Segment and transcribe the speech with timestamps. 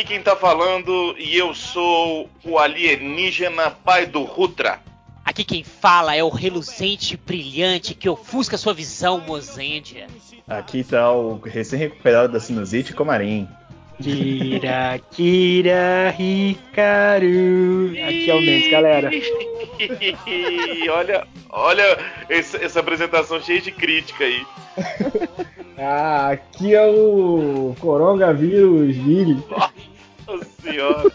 [0.00, 4.80] Aqui quem tá falando e eu sou o alienígena pai do Rutra.
[5.22, 10.06] Aqui quem fala é o reluzente brilhante que ofusca sua visão, Mozendia.
[10.48, 13.46] Aqui tá o recém-recuperado da sinusite Comarim.
[14.00, 17.92] Kira, Kira, Hikaru.
[18.08, 19.10] Aqui é o Mendes, galera.
[20.90, 21.98] olha, olha
[22.30, 24.46] essa, essa apresentação cheia de crítica aí.
[25.76, 29.42] Ah, aqui é o coronavírus Billy.
[30.36, 31.12] Nossa senhora.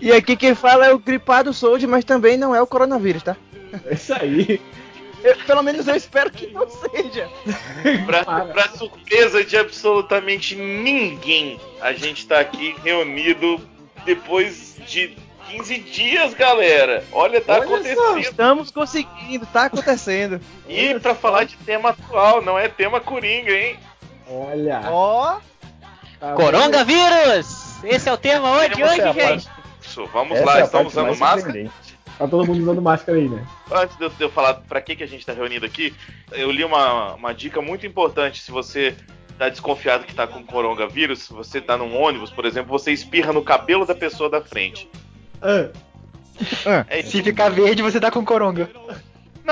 [0.00, 3.36] E aqui quem fala é o gripado Soldier, mas também não é o coronavírus, tá?
[3.86, 4.60] É isso aí.
[5.22, 7.28] Eu- pelo menos eu espero que não seja.
[8.06, 13.60] Pra, pra surpresa de absolutamente ninguém, a gente tá aqui reunido
[14.06, 15.14] depois de
[15.50, 17.04] 15 dias, galera.
[17.12, 18.18] Olha, tá Olha só, acontecendo.
[18.18, 20.40] Estamos conseguindo, tá acontecendo.
[20.66, 23.76] E pra falar de tema atual, não é tema coringa, hein?
[24.26, 24.80] Olha.
[24.86, 25.38] Ó,
[26.18, 27.69] tá Coronavírus!
[27.84, 29.48] Esse é o tema hoje, é hoje, gente.
[29.80, 31.70] Isso, vamos Essa lá, é estamos usando máscara.
[32.18, 33.46] Tá todo mundo usando máscara aí, né?
[33.72, 35.94] Antes de eu, de eu falar pra que, que a gente tá reunido aqui,
[36.32, 38.42] eu li uma, uma dica muito importante.
[38.42, 38.94] Se você
[39.38, 43.32] tá desconfiado que tá com coronavírus, se você tá num ônibus, por exemplo, você espirra
[43.32, 44.86] no cabelo da pessoa da frente.
[45.40, 45.70] Ah,
[46.88, 47.10] É isso.
[47.12, 48.68] se ficar verde, você tá com coronga.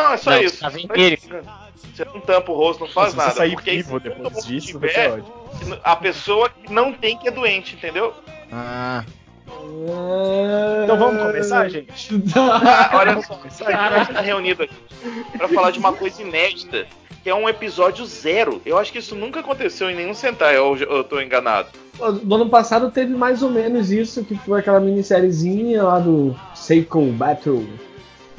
[0.03, 0.61] Não, é só Não, isso.
[0.61, 0.71] tá.
[0.71, 3.31] Você não tampa o rosto, não faz Se nada.
[3.31, 5.79] você sair porque vivo depois disso, vai tiver, ser ótimo.
[5.83, 8.15] a pessoa que não tem que é doente, entendeu?
[8.53, 9.05] Ah.
[10.85, 11.93] Então vamos começar, gente?
[12.37, 14.75] Ah, olha só, a gente tá reunido aqui
[15.37, 16.87] pra falar de uma coisa inédita,
[17.23, 18.61] que é um episódio zero.
[18.65, 21.69] Eu acho que isso nunca aconteceu em nenhum Sentai, ou eu, eu tô enganado.
[22.23, 27.03] No ano passado teve mais ou menos isso, que foi aquela minissériezinha lá do Seiko
[27.07, 27.67] Battle.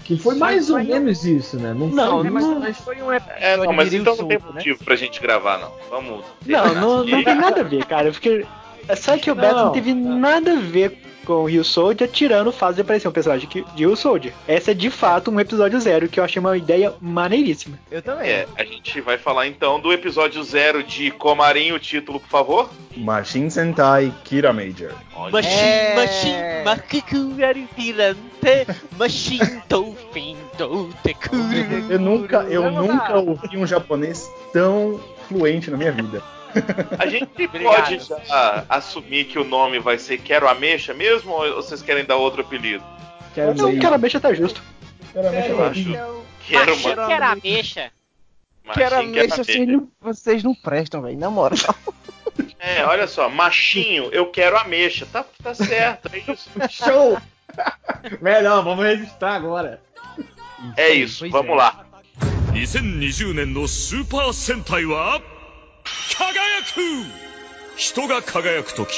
[0.10, 1.72] Que foi Sim, mais ou mas não- menos isso, né?
[1.72, 4.44] Não, Não, foi, mas, mas- foi um episódio É, não, mas então não tem né?
[4.54, 5.72] motivo pra gente gravar, não.
[5.88, 6.26] Vamos.
[6.48, 8.12] Não, não, não tem nada a ver, cara.
[8.12, 8.44] Porque
[8.88, 9.72] é só que o Beto não Não.
[9.72, 13.48] teve nada a ver com o Rio Soldier, tirando o fato de aparecer um personagem
[13.48, 14.34] que- de Rio Soldier.
[14.48, 17.78] Essa é de fato um episódio zero, que eu achei uma ideia maneiríssima.
[17.92, 18.30] Eu também.
[18.30, 22.70] É, a gente vai falar então do episódio zero de Comarim, o título, por favor.
[22.98, 24.92] Machine Sentai Kira Major.
[25.32, 25.96] Machine, É.
[25.96, 28.20] machine, macaco arifilante,
[28.98, 31.40] machine dolphin do tekuru.
[31.90, 36.22] Eu nunca, eu nunca ouvi um japonês tão fluente na minha vida.
[36.98, 37.76] A gente Obrigado.
[37.76, 42.16] pode já assumir que o nome vai ser Quero Ameixa mesmo, ou vocês querem dar
[42.18, 42.84] outro apelido?
[43.36, 44.62] Quero dizer, cara, bicha tá justo.
[45.14, 45.80] Meio Eu acho.
[45.80, 47.06] Então, Quero Machine uma.
[47.06, 47.92] que era ameixa.
[48.66, 49.72] Quero quero ameixa, vocês ameixa.
[49.72, 51.58] não, vocês não prestam, velho, na moral.
[52.62, 55.06] É, olha só, machinho, eu quero ameixa.
[55.12, 56.50] Tá, tá certo, é isso.
[56.70, 57.18] Show!
[58.22, 59.82] Melhor, vamos registrar agora.
[60.76, 61.56] É isso, Pois vamos é.
[61.56, 61.86] lá.
[62.54, 65.22] 2020年のスーパー戦隊は
[66.18, 67.06] 輝く。
[67.78, 68.90] 人が輝く時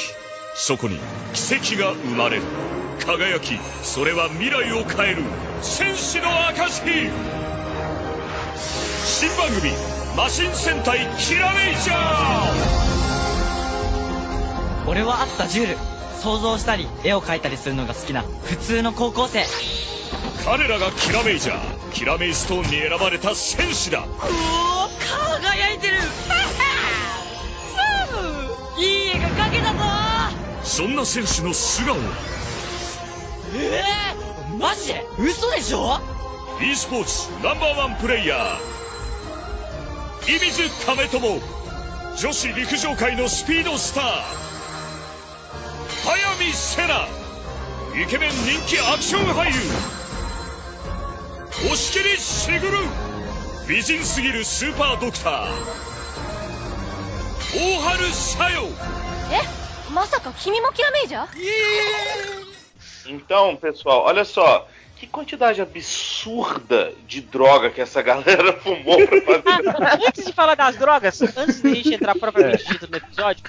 [0.56, 0.98] そこに
[1.34, 2.42] 奇跡が生まれる。
[3.04, 5.22] 輝きそれは未来を変える。
[5.60, 6.82] 戦士の証
[9.04, 9.70] 新番組
[10.16, 11.96] 「マシン戦隊キラメイジャー」
[14.88, 15.78] 俺はあったジュール。
[16.22, 19.44] 想像したり絵を描いたりするのが好きな普通の高校生。
[20.44, 24.00] 彼らがキラメイジャーキラメイストーンに選ばれた戦士だ。
[24.00, 24.06] うお
[25.44, 25.94] 輝いてる。
[28.78, 29.78] いい絵が描けたぞ
[30.64, 32.02] そんな戦士の素顔は
[33.54, 36.00] えー、マジで嘘でしょ
[36.62, 38.72] e スポーツナンバーワンプレイヤー
[40.22, 41.40] 射水亀友
[42.18, 44.04] 女子陸上界のスピードスター
[46.04, 47.06] 早見セナ
[48.02, 50.01] イケメン人気アクション俳優
[51.63, 52.77] 押切しぐる
[53.67, 55.47] 美人すぎるスーパードクター
[57.55, 58.63] 大春さよ
[59.31, 61.27] えまさか君もキラメイジャー
[63.09, 64.67] Então, pessoal, olha só.
[64.97, 69.69] Que quantidade absurda de droga que essa galera fumou pra fazer.
[69.79, 73.43] Ah, antes de falar das drogas, antes de a gente entrar propriamente dito no episódio,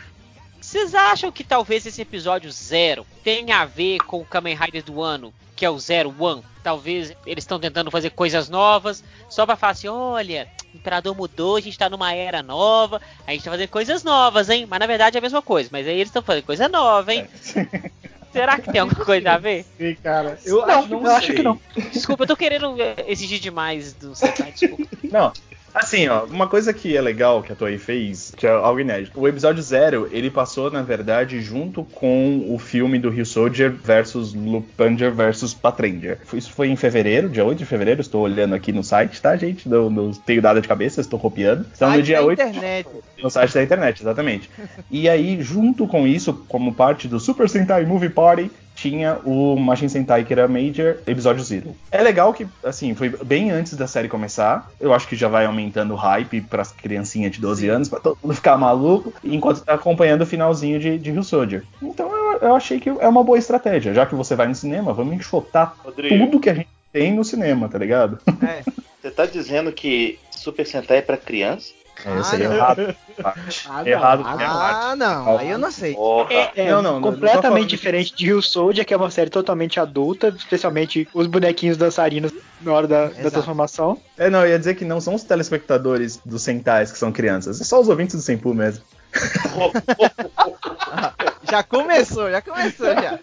[0.74, 5.04] vocês acham que talvez esse episódio zero tenha a ver com o Kamen Rider do
[5.04, 6.42] ano, que é o Zero One?
[6.64, 11.58] Talvez eles estão tentando fazer coisas novas, só pra falar assim, olha, o Imperador mudou,
[11.58, 14.66] a gente tá numa era nova, a gente tá fazendo coisas novas, hein?
[14.68, 17.28] Mas na verdade é a mesma coisa, mas aí eles estão fazendo coisa nova, hein?
[18.34, 19.64] Será que tem alguma coisa a ver?
[19.78, 20.40] Sim, cara.
[20.44, 21.60] Eu Não, acho, eu acho que não.
[21.92, 22.76] Desculpa, eu tô querendo
[23.06, 24.88] exigir demais do Sentai, desculpa.
[25.04, 25.32] Não,
[25.74, 29.20] Assim, ó, uma coisa que é legal que a Toei fez, que é algo inédito.
[29.20, 34.34] O episódio zero, ele passou, na verdade, junto com o filme do Rio Soldier versus
[34.34, 36.20] Lupanger versus Patranger.
[36.34, 39.68] Isso foi em fevereiro, dia 8 de fevereiro, estou olhando aqui no site, tá, gente?
[39.68, 41.66] Não, não tenho dado de cabeça, estou copiando.
[41.76, 42.90] Então, no dia da 8 internet.
[43.22, 44.50] no site da internet, exatamente.
[44.92, 49.90] E aí, junto com isso, como parte do Super Sentai Movie Party, tinha o Machine
[49.90, 51.76] Sentai que era Major, episódio Zero.
[51.92, 54.70] É legal que, assim, foi bem antes da série começar.
[54.80, 58.18] Eu acho que já vai aumentando o hype pras criancinhas de 12 anos, pra todo
[58.22, 61.64] mundo ficar maluco, enquanto tá acompanhando o finalzinho de, de Rio Soldier.
[61.82, 63.94] Então eu, eu achei que é uma boa estratégia.
[63.94, 66.26] Já que você vai no cinema, vamos enxotar Rodrigo.
[66.26, 68.20] tudo que a gente tem no cinema, tá ligado?
[68.42, 68.64] É.
[69.02, 71.74] Você tá dizendo que Super Sentai é pra criança?
[72.06, 72.56] É, seria não.
[72.56, 72.96] errado.
[73.24, 73.36] Ah,
[73.78, 74.24] não, errado.
[74.26, 74.62] ah, é não.
[74.62, 75.38] Ah, não.
[75.38, 75.94] Aí eu não sei.
[75.94, 76.52] Porra.
[76.56, 79.30] É, Não, não, não, não completamente falando diferente de Rio Soldier, que é uma série
[79.30, 83.98] totalmente adulta, especialmente os bonequinhos dançarinos na hora da, da transformação.
[84.18, 87.62] É, não, eu ia dizer que não são os telespectadores dos Sentais que são crianças,
[87.62, 88.84] é só os ouvintes do Senpu mesmo.
[91.50, 93.20] Já começou, já começou já.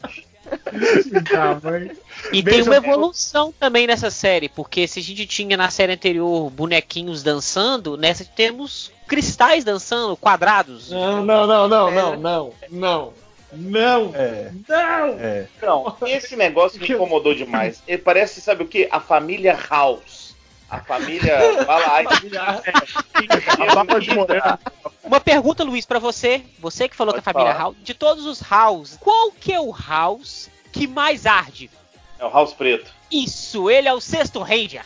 [1.31, 1.91] Tá, mas-
[2.32, 5.93] E Veja tem uma evolução também nessa série, porque se a gente tinha na série
[5.93, 10.91] anterior bonequinhos dançando, nessa temos cristais dançando, quadrados.
[10.91, 13.12] Não, não, não, não, não, não, não.
[13.52, 14.12] Não!
[14.14, 15.19] É, Não!
[15.19, 15.47] é.
[15.61, 17.82] Não, esse negócio me incomodou demais.
[17.88, 18.87] Ele parece, sabe o que?
[18.93, 20.29] A família House.
[20.70, 21.64] A família.
[21.64, 21.99] Vai lá,
[23.58, 24.58] A Bárbara de Morena.
[25.02, 27.64] Uma pergunta, Luiz, pra você, você que falou Pode que a família falar.
[27.64, 31.69] House, de todos os House, qual que é o House que mais arde?
[32.19, 32.93] É o House Preto.
[33.11, 34.84] Isso, ele é o sexto Ranger.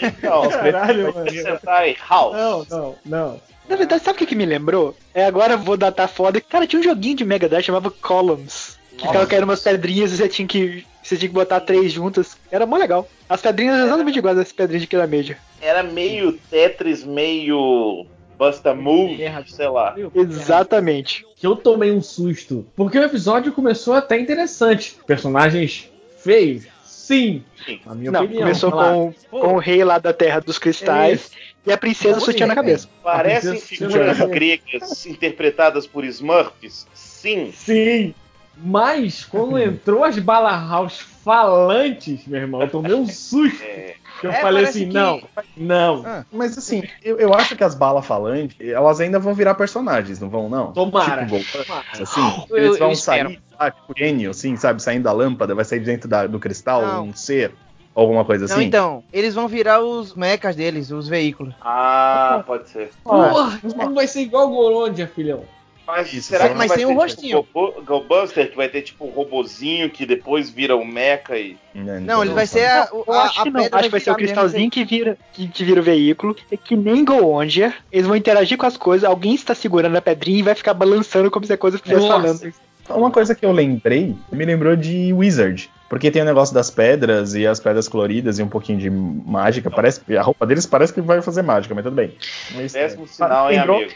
[0.00, 1.30] Então, Caralho, mano.
[1.30, 2.36] Sentai House.
[2.36, 3.40] Não, não, não.
[3.68, 4.96] Na verdade, sabe o que, que me lembrou?
[5.12, 6.40] É agora eu vou datar foda.
[6.40, 8.78] Cara, tinha um joguinho de Mega Drive chamava Columns.
[8.96, 10.86] Que ficava caindo umas pedrinhas e você tinha que.
[11.14, 12.36] Você tinha que botar três juntas.
[12.50, 13.08] Era mó legal.
[13.28, 15.36] As pedrinhas eram exatamente iguais às pedrinhas de Kira Major.
[15.60, 18.06] Era meio Tetris, meio
[18.36, 19.94] Busta Move, sei lá.
[20.14, 21.24] Exatamente.
[21.36, 22.66] Que eu tomei um susto.
[22.74, 24.96] Porque o episódio começou até interessante.
[25.06, 25.88] Personagens
[26.18, 26.64] feios?
[26.84, 27.44] Sim.
[27.64, 27.80] Sim.
[27.84, 28.42] Na minha Não, opinião.
[28.42, 31.30] começou com, com o rei lá da Terra dos Cristais
[31.66, 32.88] e a princesa Bonito, sutiã na cabeça.
[33.02, 36.86] Parecem figuras gregas interpretadas por Smurfs?
[36.94, 37.52] Sim.
[37.52, 38.14] Sim.
[38.56, 43.62] Mas quando entrou as bala house falantes, meu irmão, eu tomei um susto.
[43.62, 45.20] É, Que eu É, falei assim, que- não,
[45.56, 46.02] não.
[46.06, 50.20] Ah, Mas assim, eu, eu acho que as balas falantes, elas ainda vão virar personagens,
[50.20, 50.72] não vão, não?
[50.72, 51.24] Tomara.
[51.24, 55.54] Tipo, Golpan, assim, Eu- eles vão sair, ah, tipo, gênio, assim, sabe, saindo da lâmpada,
[55.54, 57.04] vai sair de dentro da- do cristal, Não.
[57.06, 57.52] um ser,
[57.94, 58.66] alguma coisa não, assim.
[58.66, 61.54] então, eles vão virar os mechas deles, os veículos.
[61.60, 62.90] Ah, pode ser.
[63.02, 65.44] Porra, não vai ser igual o Gorondia, filhão.
[65.86, 67.42] Mas Isso, será que não mas vai tem um rostinho.
[67.42, 71.56] tipo Go- Gobuster, que vai ter tipo um robozinho que depois vira um mecha e.
[71.74, 73.62] Né, Não, ele vai ser a, o- Eu a, acho a que não.
[73.62, 76.34] pedra Acho que vai ser o cristalzinho que vira, que, que vira o veículo.
[76.50, 77.74] É que nem Go Onger.
[77.92, 81.30] Eles vão interagir com as coisas, alguém está segurando a pedrinha e vai ficar balançando
[81.30, 82.52] como se a coisa estivesse falando.
[82.88, 85.70] Uma coisa que eu lembrei, me lembrou de Wizard.
[85.88, 89.70] Porque tem o negócio das pedras e as pedras coloridas e um pouquinho de mágica.
[89.70, 92.14] Parece, a roupa deles parece que vai fazer mágica, mas tudo bem.
[92.54, 93.92] Mas, Péssimo é, sinal, hein, lembrou- amigo?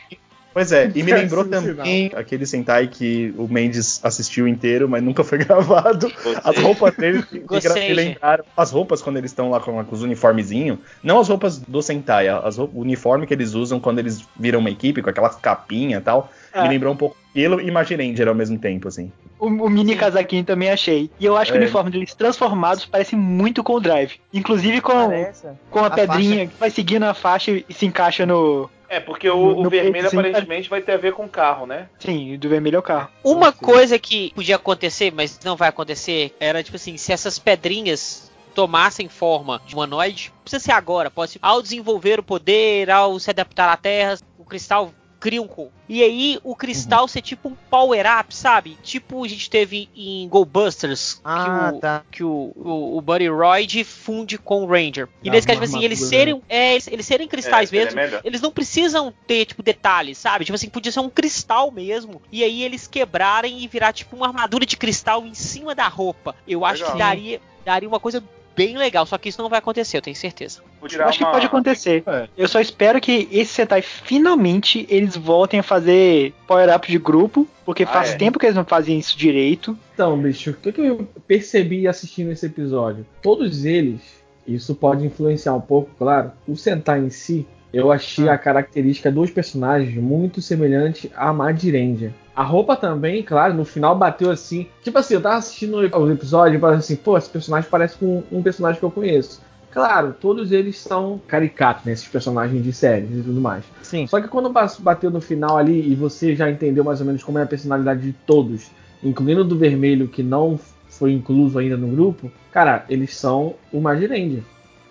[0.52, 5.22] Pois é, e me lembrou também aquele Sentai que o Mendes assistiu inteiro, mas nunca
[5.22, 6.10] foi gravado.
[6.42, 8.44] As roupas deles me, lembraram.
[8.56, 10.78] As roupas quando eles estão lá com, com os uniformezinhos.
[11.02, 14.60] Não as roupas do Sentai, as roupas, o uniforme que eles usam quando eles viram
[14.60, 16.30] uma equipe, com aquela capinha e tal.
[16.52, 16.62] Ah.
[16.62, 19.12] Me lembrou um pouco aquilo e Magiranger ao mesmo tempo, assim.
[19.38, 21.10] O, o mini casaquinho também achei.
[21.20, 21.60] E eu acho que É.
[21.60, 24.14] o uniforme deles transformados parece muito com o Drive.
[24.32, 25.46] Inclusive com, Parece.
[25.70, 28.69] com a, A pedrinha que vai seguindo a faixa e se encaixa no.
[28.88, 31.66] É, porque o, No- o vermelho peitozinho, aparentemente vai ter a ver com o carro,
[31.66, 31.88] né?
[31.98, 33.10] Sim, do vermelho ao carro.
[33.22, 38.30] Uma coisa que podia acontecer, mas não vai acontecer, era tipo assim, se essas pedrinhas
[38.54, 43.18] tomassem forma de humanoide, não precisa ser agora, pode ser ao desenvolver o poder, ao
[43.20, 44.90] se adaptar à Terra, o cristal
[45.20, 45.48] cria um.
[45.89, 48.77] E aí o cristal ser tipo um power up, sabe?
[48.82, 52.03] Tipo a gente teve em Go Busters, Ah, que, o, tá.
[52.10, 55.08] que o, o, o Buddy Royd funde com o Ranger.
[55.22, 57.84] E Ah, nesse caso, tipo assim, eles serem, é, eles, eles serem cristais É, seria
[57.87, 58.20] mesmo, melhor.
[58.25, 60.44] eles não precisam ter, tipo, detalhes, sabe?
[60.44, 62.20] Tipo assim, podia ser um cristal mesmo.
[62.31, 66.37] E aí eles quebrarem e virar, tipo, uma armadura de cristal em cima da roupa.
[66.46, 66.93] Eu acho Legal.
[66.93, 68.22] que daria, daria uma coisa
[68.58, 69.06] bem legal.
[69.06, 70.60] Só que isso não vai acontecer, eu tenho certeza.
[70.93, 72.03] Eu acho que uma- pode acontecer.
[72.06, 72.29] É.
[72.36, 77.84] Eu só espero que esse Sentai finalmente eles voltem a fazer power-up de grupo, porque
[77.84, 78.17] Ah, faz é.
[78.17, 79.77] tempo que eles não fazem isso direito.
[79.94, 83.06] Então, bicho, o que, que eu percebi assistindo esse episódio?
[83.22, 84.00] Todos eles,
[84.46, 86.32] isso pode influenciar um pouco, claro.
[86.46, 92.15] O Sentai em si, eu achei a característica dos personagens muito semelhante a Madirendia.
[92.34, 94.67] A roupa também, claro, no final bateu assim.
[94.82, 98.43] Tipo assim, eu tava assistindo o episódio e assim, pô, esse personagem parece com um
[98.43, 99.43] personagem que eu conheço.
[99.70, 101.93] Claro, todos eles são caricatos, né?
[101.93, 103.65] Esses personagens de séries e tudo mais.
[103.82, 104.06] Sim.
[104.06, 107.39] Só que quando bateu no final ali e você já entendeu mais ou menos como
[107.39, 108.70] é a personalidade de todos,
[109.03, 110.58] incluindo do vermelho que não
[110.89, 114.43] foi incluso ainda no grupo, cara, eles são o Magirendia.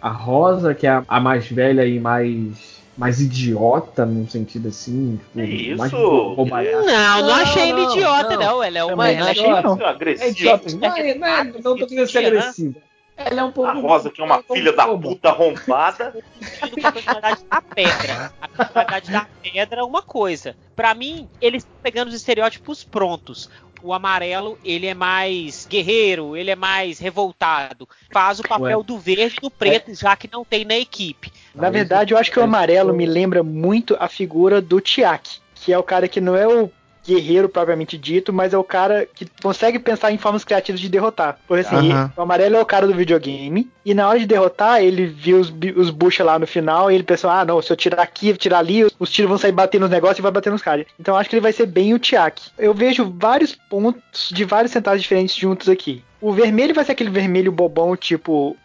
[0.01, 2.66] A Rosa, que é a mais velha e mais
[2.97, 6.35] mais idiota num sentido assim, tipo, mais isso?
[6.35, 6.83] bobalhaça.
[6.85, 8.39] Não, não, Não, achei ele não, idiota, não.
[8.45, 8.63] não.
[8.63, 9.09] Ela é uma.
[9.09, 9.79] Ela não é achei, cheia- não.
[9.81, 10.29] É agressivo.
[10.31, 12.75] idiota, não, é, não, é, não tô querendo ser agressiva.
[13.17, 13.69] Ela é um pouco.
[13.69, 16.11] A Rosa, que é uma um filha da puta arrombada.
[16.11, 18.33] com a personalidade da pedra.
[18.39, 20.55] A personalidade da pedra é uma coisa.
[20.75, 23.49] Pra mim, eles estão pegando os estereótipos prontos.
[23.81, 27.87] O amarelo, ele é mais guerreiro, ele é mais revoltado.
[28.11, 28.83] Faz o papel Ué.
[28.83, 31.31] do verde e do preto, já que não tem na equipe.
[31.53, 35.73] Na verdade, eu acho que o amarelo me lembra muito a figura do Tiak, que
[35.73, 36.71] é o cara que não é o
[37.07, 41.39] guerreiro propriamente dito, mas é o cara que consegue pensar em formas criativas de derrotar.
[41.47, 42.11] Por assim, Aham.
[42.17, 45.53] o amarelo é o cara do videogame, e na hora de derrotar, ele viu os,
[45.75, 48.59] os bucha lá no final, e ele pensou, ah não, se eu tirar aqui, tirar
[48.59, 50.85] ali, os- os tiros vão sair batendo nos negócios e vai bater nos caras.
[50.99, 52.41] Então eu acho que ele vai ser bem o Tiak.
[52.57, 56.03] Eu vejo vários pontos de vários centais diferentes juntos aqui.
[56.19, 58.57] O vermelho vai ser aquele vermelho bobão, tipo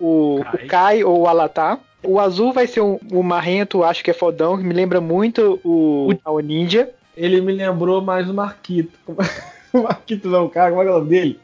[0.00, 0.64] o Kai.
[0.64, 1.78] o Kai ou o Alatar.
[2.04, 5.60] O azul vai ser o, o marrento, acho que é fodão, que me lembra muito
[5.62, 6.88] o, o Ninja.
[7.16, 8.98] Ele me lembrou mais o Marquito.
[9.72, 11.40] o Marquito não, cara, como é é o nome dele?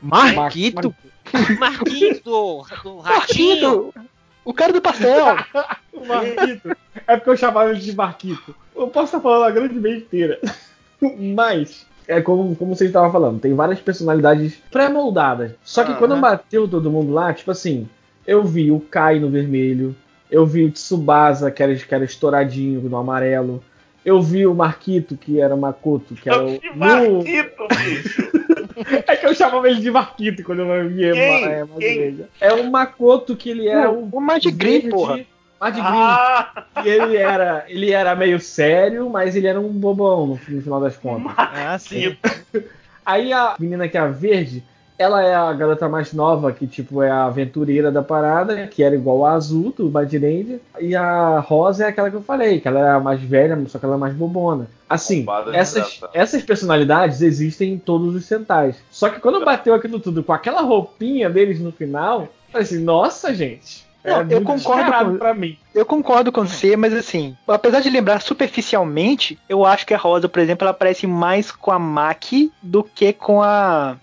[0.00, 0.80] Marquito?
[0.82, 0.94] Do
[2.98, 3.02] Ratinho.
[3.02, 3.94] Marquito!
[4.44, 5.36] O cara do pastel!
[5.96, 6.76] O Marquito.
[7.06, 8.54] É porque eu chamava ele de Marquito.
[8.74, 10.38] Eu posso estar falando a grande besteira.
[11.34, 15.52] Mas, é como, como vocês estavam falando, tem várias personalidades pré-moldadas.
[15.64, 15.98] Só que Aham.
[15.98, 17.88] quando bateu todo mundo lá, tipo assim,
[18.26, 19.96] eu vi o Kai no vermelho,
[20.30, 23.62] eu vi o Tsubasa, que era, que era estouradinho no amarelo.
[24.06, 26.60] Eu vi o Marquito, que era Makoto, que era o.
[26.60, 28.36] Que no- Marquito, bicho.
[29.06, 31.44] É que eu chamava ele de Marquito quando eu via Quem?
[31.44, 31.92] é, mais Quem?
[31.92, 32.28] igreja.
[32.38, 34.08] É o Makoto que ele era o, o.
[34.12, 35.20] o Mad Green, verde- porra!
[35.58, 35.84] Mad Green.
[35.86, 40.60] Ah, E ele era, ele era meio sério, mas ele era um bobão no, no
[40.62, 41.32] final das contas.
[41.38, 42.14] Ah, sim.
[43.04, 44.62] Aí a menina que é a verde,
[44.98, 48.94] ela é a garota mais nova, que tipo é a aventureira da parada, que era
[48.94, 50.60] igual a azul do Bad Ranger.
[50.80, 53.78] E a rosa é aquela que eu falei, que ela é a mais velha, só
[53.78, 54.68] que ela é mais bobona.
[54.88, 55.24] Assim,
[55.54, 58.76] essas, essas personalidades existem em todos os centais.
[58.90, 62.78] Só que quando bateu aquilo tudo com aquela roupinha deles no final, eu falei assim,
[62.82, 63.84] nossa, gente.
[64.04, 65.58] Não, é eu concordo com- pra mim.
[65.74, 70.28] Eu concordo com você, mas assim, apesar de lembrar superficialmente, eu acho que a Rosa,
[70.28, 73.96] por exemplo, ela parece mais com a Maki do que com a.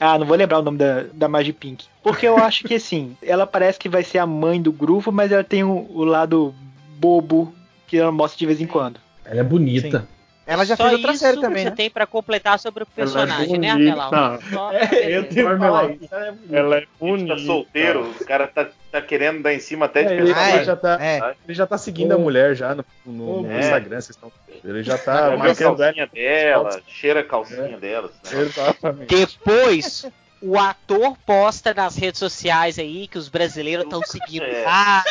[0.00, 1.86] Ah, não vou lembrar o nome da, da Magi Pink.
[2.02, 5.32] Porque eu acho que assim, ela parece que vai ser a mãe do grupo, mas
[5.32, 6.54] ela tem o, o lado
[6.98, 7.52] bobo
[7.86, 9.00] que ela mostra de vez em quando.
[9.24, 10.06] Ela é bonita.
[10.50, 11.76] Ela já Só fez outra série que também, você né?
[11.76, 14.02] tem pra completar sobre o personagem, né, bonita.
[14.02, 14.40] Armelau?
[14.50, 14.80] Só- É,
[15.18, 16.08] eu tenho que falar isso.
[16.10, 16.56] Ela é bonita.
[16.56, 20.16] Ela é tá solteiro, o cara tá, tá querendo dar em cima até de É,
[20.16, 20.54] ele, personagem.
[20.56, 21.34] ele já tá, É.
[21.44, 23.60] ele já tá seguindo a mulher já no, no- no É.
[23.60, 24.00] Instagram.
[24.00, 24.32] Vocês estão,
[24.64, 25.92] ele já tá a marcando ela.
[25.92, 28.10] calcinha dela, cheira a calcinha dela.
[28.32, 28.40] né?
[28.40, 29.14] Exatamente.
[29.14, 30.06] Depois,
[30.40, 34.44] o ator posta nas redes sociais aí que os brasileiros estão seguindo.
[34.44, 34.64] É.
[34.66, 35.04] Ah,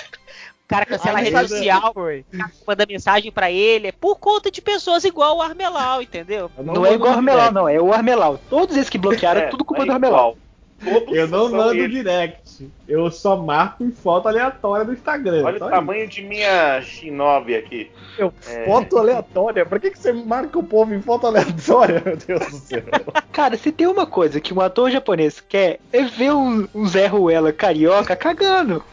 [0.67, 2.25] cara cancela a rede social, Foi.
[2.67, 6.51] manda mensagem pra ele, é por conta de pessoas igual o Armelau, entendeu?
[6.57, 8.39] Eu Não, é igual o Armelau, não, é o Armelau.
[8.49, 10.37] Todos esses que bloquearam, É, tudo culpa é do Armelau.
[10.83, 11.87] Todos Eu não mando ele.
[11.87, 12.69] direct.
[12.87, 15.43] Eu só marco em foto aleatória do Instagram.
[15.43, 17.89] Olha o tamanho de minha Shinobi aqui.
[18.15, 18.63] Meu, É.
[18.65, 19.65] Foto aleatória?
[19.65, 22.83] Pra que, que você marca o povo em foto aleatória, meu Deus do céu?
[23.31, 27.07] Cara, se tem uma coisa que um ator japonês quer, é ver um, um Zé
[27.07, 28.83] Ruela carioca cagando.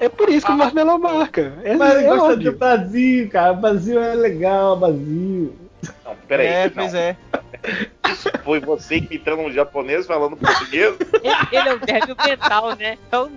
[0.00, 1.52] É por isso que o Marmelão marca.
[1.64, 2.52] É, Mas ele é gosta óbvio.
[2.52, 3.52] do Brasil, cara.
[3.52, 5.54] O Brasil é legal, Brasil.
[6.04, 6.46] Não, peraí.
[6.46, 6.70] É, não.
[6.74, 7.16] pois é.
[8.44, 10.94] Foi você imitando um japonês falando português?
[11.22, 12.98] Ele, ele é um débil mental, né?
[13.08, 13.30] Então,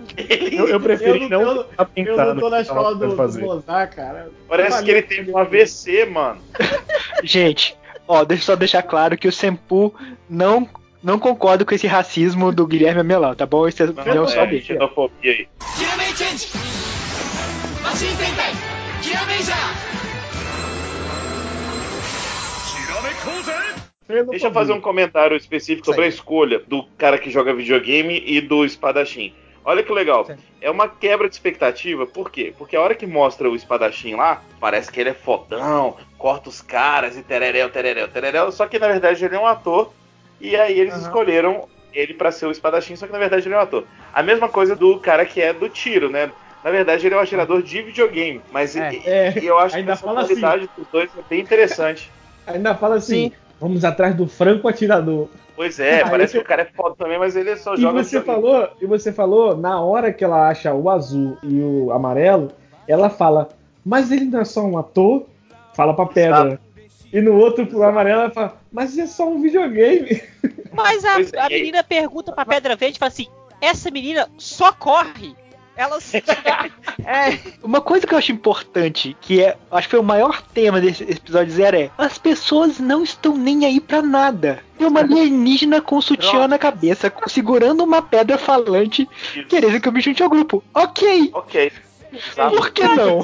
[0.52, 3.40] Eu, eu prefiro Eu não- não, eu não tô na escola do, do.
[3.40, 4.30] Mozart, cara.
[4.48, 6.40] Parece que ele teve um AVC, mano.
[7.24, 7.76] Gente,
[8.06, 9.94] ó, deixa eu só deixar claro que o Sempu
[10.28, 10.68] não,
[11.02, 13.68] não concordo com esse racismo do Guilherme Amelão, tá bom?
[13.68, 14.46] Isso é não, não é, só
[24.30, 28.40] Deixa eu fazer um comentário específico sobre a escolha do cara que joga videogame e
[28.40, 29.34] do espadachim.
[29.64, 30.26] Olha que legal.
[30.62, 32.54] É uma quebra de expectativa, por quê?
[32.56, 36.62] Porque a hora que mostra o espadachim lá, parece que ele é fodão, corta os
[36.62, 38.50] caras e tereréu, tereréu, tereréu.
[38.50, 39.92] Só que na verdade ele é um ator
[40.40, 41.02] e aí eles Aham.
[41.02, 43.84] escolheram ele pra ser o espadachim, só que na verdade ele é um ator.
[44.12, 46.30] A mesma coisa do cara que é do tiro, né?
[46.62, 48.92] Na verdade ele é um atirador de videogame, mas É.
[48.92, 50.04] e- É, eu acho ainda que a assim.
[50.14, 52.10] personalidade dos dois é bem interessante.
[52.46, 53.30] Ainda fala assim:
[53.60, 55.28] Vamos atrás do franco atirador.
[55.56, 57.78] Pois é, Aí parece você- que o cara é foda também, mas ele só E
[57.80, 61.90] joga você falou, e você falou, na hora que ela acha o azul e o
[61.92, 62.52] amarelo,
[62.86, 63.48] ela fala,
[63.84, 65.26] mas ele não é só um ator?
[65.74, 66.60] Fala pra pedra.
[67.12, 70.22] E no outro, pro amarelo, ela fala, mas é só um videogame.
[70.72, 73.26] Mas a, é, a aí- menina pergunta pra Pedra Verde e fala assim:
[73.60, 75.34] essa menina só corre.
[75.76, 75.98] Ela
[77.06, 80.80] É, uma coisa que eu acho importante, que é, acho que foi o maior tema
[80.80, 84.58] desse episódio zero é, as pessoas não estão nem aí pra nada.
[84.76, 89.08] Tem uma alienígena com sutiã na cabeça, segurando uma pedra falante,
[89.48, 90.64] querendo que eu me junte ao grupo.
[90.74, 91.72] Ok, Ok.
[92.50, 93.22] por que não?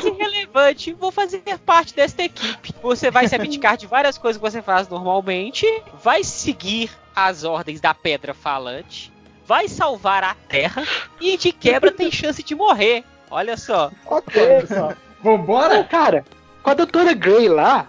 [0.55, 2.73] Isso irrelevante, vou fazer parte desta equipe.
[2.83, 5.67] Você vai se abdicar de várias coisas que você faz normalmente,
[6.03, 9.13] vai seguir as ordens da pedra falante,
[9.47, 10.85] vai salvar a Terra
[11.21, 13.05] e de quebra tem chance de morrer.
[13.31, 13.91] Olha só.
[14.07, 14.95] Ok, pessoal.
[15.23, 15.83] Vambora?
[15.85, 16.25] Cara,
[16.63, 17.89] com a doutora Grey lá,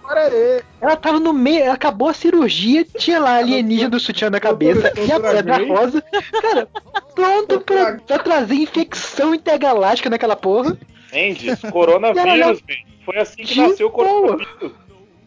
[0.80, 4.40] ela tava no meio, ela acabou a cirurgia, tinha lá a alienígena do sutiã na
[4.40, 5.68] cabeça e a doutora pedra Grey?
[5.68, 6.02] rosa.
[6.42, 6.68] Cara,
[7.14, 10.76] pronto pra, pra trazer infecção intergaláctica naquela porra.
[11.12, 12.86] Mendes, coronavírus, velho.
[13.04, 14.72] Foi assim que De nasceu o coronavírus.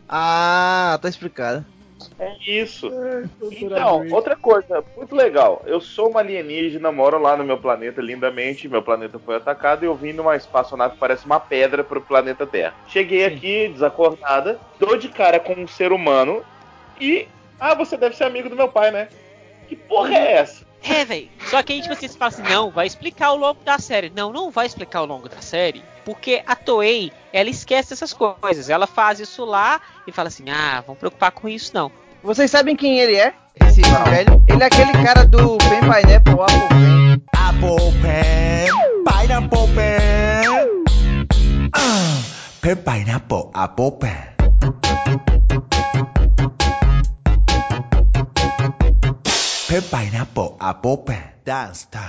[0.07, 1.65] Ah, tá explicado.
[2.17, 2.91] É isso.
[3.51, 5.61] Então, outra coisa, muito legal.
[5.65, 8.67] Eu sou uma alienígena, moro lá no meu planeta lindamente.
[8.67, 12.45] Meu planeta foi atacado e eu vim numa espaçonave que parece uma pedra pro planeta
[12.45, 12.73] Terra.
[12.87, 16.43] Cheguei aqui, desacordada, dou de cara com um ser humano
[16.99, 17.27] e.
[17.59, 19.09] Ah, você deve ser amigo do meu pai, né?
[19.67, 20.65] Que porra é essa?
[20.83, 21.29] É, velho.
[21.49, 24.11] Só que aí, tipo, vocês falam assim, não, vai explicar ao longo da série.
[24.15, 25.83] Não, não vai explicar ao longo da série.
[26.05, 28.69] Porque a Toei, ela esquece essas coisas.
[28.69, 31.91] Ela faz isso lá e fala assim, ah, vamos preocupar com isso não.
[32.23, 33.33] Vocês sabem quem ele é?
[33.65, 34.43] Esse velho?
[34.47, 37.21] Ele é aquele cara do Pen Pineapple Apple Pen.
[37.33, 38.67] Apple Pen,
[39.05, 40.83] Pineapple Pen.
[41.73, 42.21] Ah,
[42.61, 44.38] Pen Pineapple Apple Pen.
[49.73, 51.21] Pineapple Apple Pen.
[51.45, 52.03] Dance time.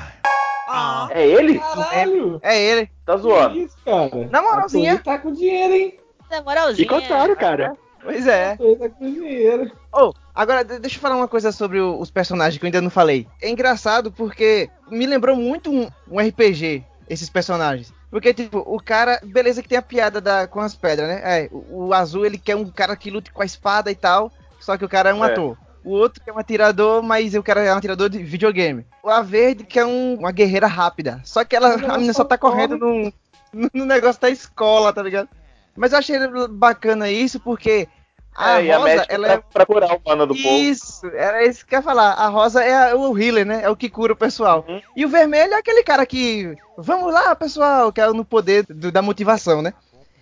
[0.67, 1.09] Ah.
[1.11, 1.59] É ele?
[1.59, 2.40] Caralho.
[2.43, 2.90] É ele.
[3.05, 3.59] Tá Que zoando.
[3.59, 4.29] isso, cara?
[4.31, 4.95] Na moralzinha.
[4.95, 5.99] A Toei tá com dinheiro, hein?
[6.31, 6.88] Na moralzinha.
[6.88, 7.75] Que contrário, cara.
[8.02, 8.52] Pois é.
[8.52, 9.71] A Toei tá com dinheiro.
[9.93, 12.81] Oh, agora de- deixa eu falar uma coisa sobre o- os personagens que eu ainda
[12.81, 13.26] não falei.
[13.43, 17.93] É engraçado porque me lembrou muito um, um RPG, esses personagens.
[18.11, 21.20] Porque, tipo, o cara, beleza que tem a piada da, com as pedras, né?
[21.23, 24.33] É, o, o azul ele quer um cara que lute com a espada e tal,
[24.59, 25.31] só que o cara é um É.
[25.31, 25.59] ator.
[25.85, 28.85] O outro que é um atirador, mas o cara é um atirador de videogame.
[29.03, 31.21] O a verde que é um- uma guerreira rápida.
[31.25, 33.14] Só que ela, a menina só tá correndo corre.
[33.53, 35.29] no, no negócio da escola, tá ligado?
[35.77, 36.19] Mas eu achei
[36.51, 37.88] bacana isso porque
[38.37, 40.49] a é, e a Rosa, médica ela pra, é pra curar o mano do povo.
[40.57, 42.12] isso, era isso que eu ia falar.
[42.12, 43.61] A rosa é a- o healer, né?
[43.62, 44.64] É o que cura o pessoal.
[44.69, 44.81] Uhum.
[44.95, 46.55] E o vermelho é aquele cara que.
[46.77, 49.73] Vamos lá, pessoal, que é no poder do- da motivação, né?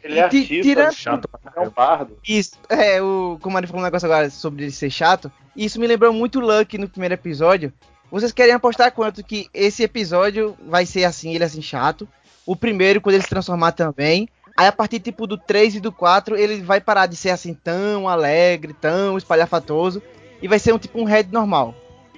[0.02, 2.16] Ele é Ti- artista, tira- Chato é um bardo.
[2.26, 3.38] Isso, é, o.
[3.42, 5.30] Como ele falou um negócio agora sobre ele ser chato.
[5.56, 7.72] Isso me lembrou muito o Lucky no primeiro episódio.
[8.11, 12.08] Vocês querem apostar quanto que esse episódio vai ser assim, ele assim chato?
[12.46, 14.28] O primeiro, quando ele se transformar também.
[14.56, 17.52] Aí a partir tipo do 3 e do 4, ele vai parar de ser assim
[17.54, 20.02] tão alegre, tão espalhafatoso.
[20.40, 21.74] E vai ser um tipo um Red normal.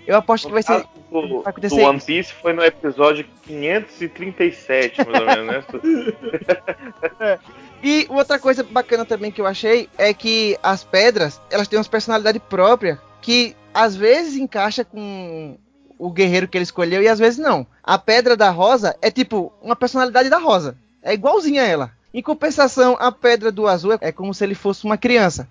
[0.07, 0.85] Eu aposto que vai ser.
[1.11, 7.39] Do, vai acontecer do One Piece foi no episódio 537, mais ou menos, né?
[7.83, 11.85] E outra coisa bacana também que eu achei é que as pedras, elas têm uma
[11.85, 15.57] personalidade própria que às vezes encaixa com
[15.99, 17.67] o guerreiro que ele escolheu e às vezes não.
[17.83, 20.77] A pedra da rosa é tipo uma personalidade da rosa.
[21.03, 21.93] É igualzinha a ela.
[22.13, 25.49] Em compensação, a pedra do azul é como se ele fosse uma criança.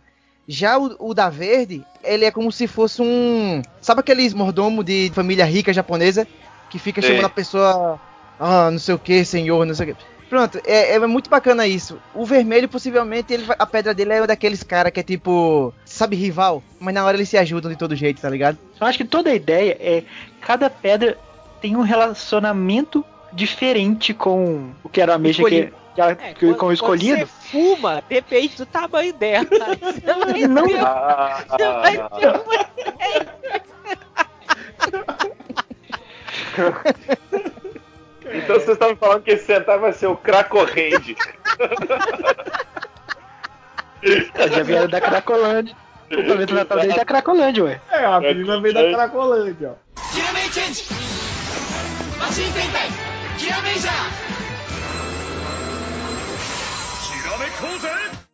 [0.51, 3.61] Já o, o da verde, ele é como se fosse um.
[3.79, 6.27] Sabe aqueles mordomo de família rica japonesa
[6.71, 7.11] que fica Sei.
[7.11, 8.01] chamando a pessoa.
[8.39, 10.01] Ah, não sei o que, senhor, não sei o que.
[10.27, 11.99] Pronto, é, é muito bacana isso.
[12.15, 15.71] O vermelho, possivelmente, ele a pedra dele é daqueles cara que é tipo.
[15.85, 16.63] Sabe, rival?
[16.79, 18.57] Mas na hora eles se ajudam de todo jeito, tá ligado?
[18.81, 20.03] Eu acho que toda a ideia é
[20.41, 21.15] cada pedra
[21.61, 25.71] tem um relacionamento diferente com o que era a mecha que.
[25.95, 27.17] Que, ela- É, que- quando- com o escolhido.
[27.19, 29.45] Você fuma, depende do tamanho dela.
[29.45, 30.67] Você vai Não.
[30.67, 33.59] ter- Ah, você vai ter uma-
[38.31, 41.15] então vocês estavam falando que esse Sentai vai ser o Cracorrende.
[44.03, 45.75] Já vieram da Cracolândia.
[46.11, 47.81] O planeta natal dele é da Cracolândia, ué.
[47.91, 49.99] É, a menina veio da Cracolândia, ó.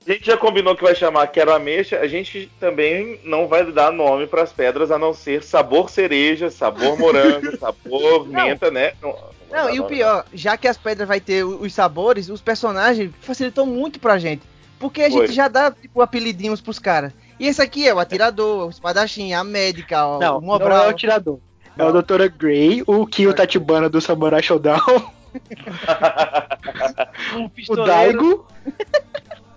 [0.07, 1.99] A gente já combinou que vai chamar Quero Ameixa.
[1.99, 6.97] A gente também não vai dar nome pras pedras a não ser sabor cereja, sabor
[6.97, 8.93] morango, sabor menta, né?
[9.01, 9.15] Não,
[9.51, 13.65] Não, e o pior, já que as pedras vai ter os sabores, os personagens facilitam
[13.65, 14.43] muito pra gente.
[14.79, 15.25] Porque a Foi.
[15.25, 17.11] gente já dá, tipo, apelidinhos pros caras.
[17.39, 20.88] E esse aqui é o atirador, o espadachim, a médica, o- Não, o não é
[20.88, 21.39] o tirador.
[21.77, 24.79] É o Doutora Grey, o Kyo Tachibana do Samurai Showdown,
[27.36, 27.86] Um o.
[27.86, 28.48] Daigo.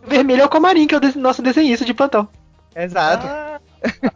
[0.06, 2.28] Vermelho é o Comarim, que é o de- nosso desenhista de plantão.
[2.74, 3.26] Exato.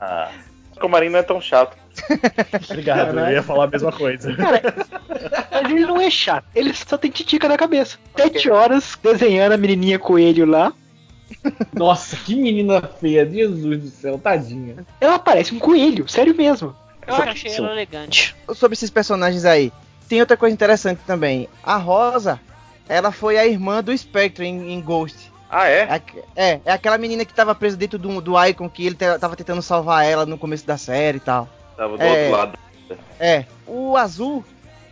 [0.00, 0.30] Ah,
[0.76, 1.76] o Comarim não é tão chato.
[2.70, 4.34] Obrigado, eu ia falar a mesma coisa.
[5.50, 7.98] Mas ele não é chato, ele só tem titica na cabeça.
[8.16, 10.72] Sete horas desenhando a menininha coelho lá.
[11.74, 14.86] Nossa, que menina feia, Jesus do céu, tadinha.
[15.00, 16.74] Ela parece um coelho, sério mesmo.
[17.06, 18.34] Eu achei ela elegante.
[18.54, 19.72] Sobre esses personagens aí,
[20.08, 21.48] tem outra coisa interessante também.
[21.62, 22.40] A Rosa,
[22.88, 25.30] ela foi a irmã do Spectre em, em Ghost.
[25.50, 26.00] Ah, é?
[26.34, 29.60] É, é, aquela menina que tava presa dentro do, do Icon, que ele tava tentando
[29.60, 31.48] salvar ela no começo da série e tal.
[31.76, 32.10] Tava do É.
[32.10, 32.58] outro lado.
[33.20, 34.44] É, o azul,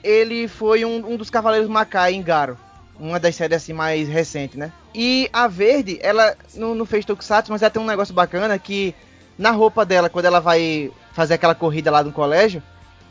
[0.05, 2.59] ele foi um, um dos Cavaleiros Macai em Garo.
[2.99, 4.71] Uma das séries assim mais recentes, né?
[4.95, 8.95] E a verde, ela não, não fez Tokusatsu, mas ela tem um negócio bacana que
[9.39, 12.63] na roupa dela, quando ela vai fazer aquela corrida lá no colégio,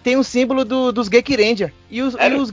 [0.03, 1.73] tem um símbolo do, dos Gekirendia.
[1.89, 2.41] E os, e Sério?
[2.41, 2.49] os.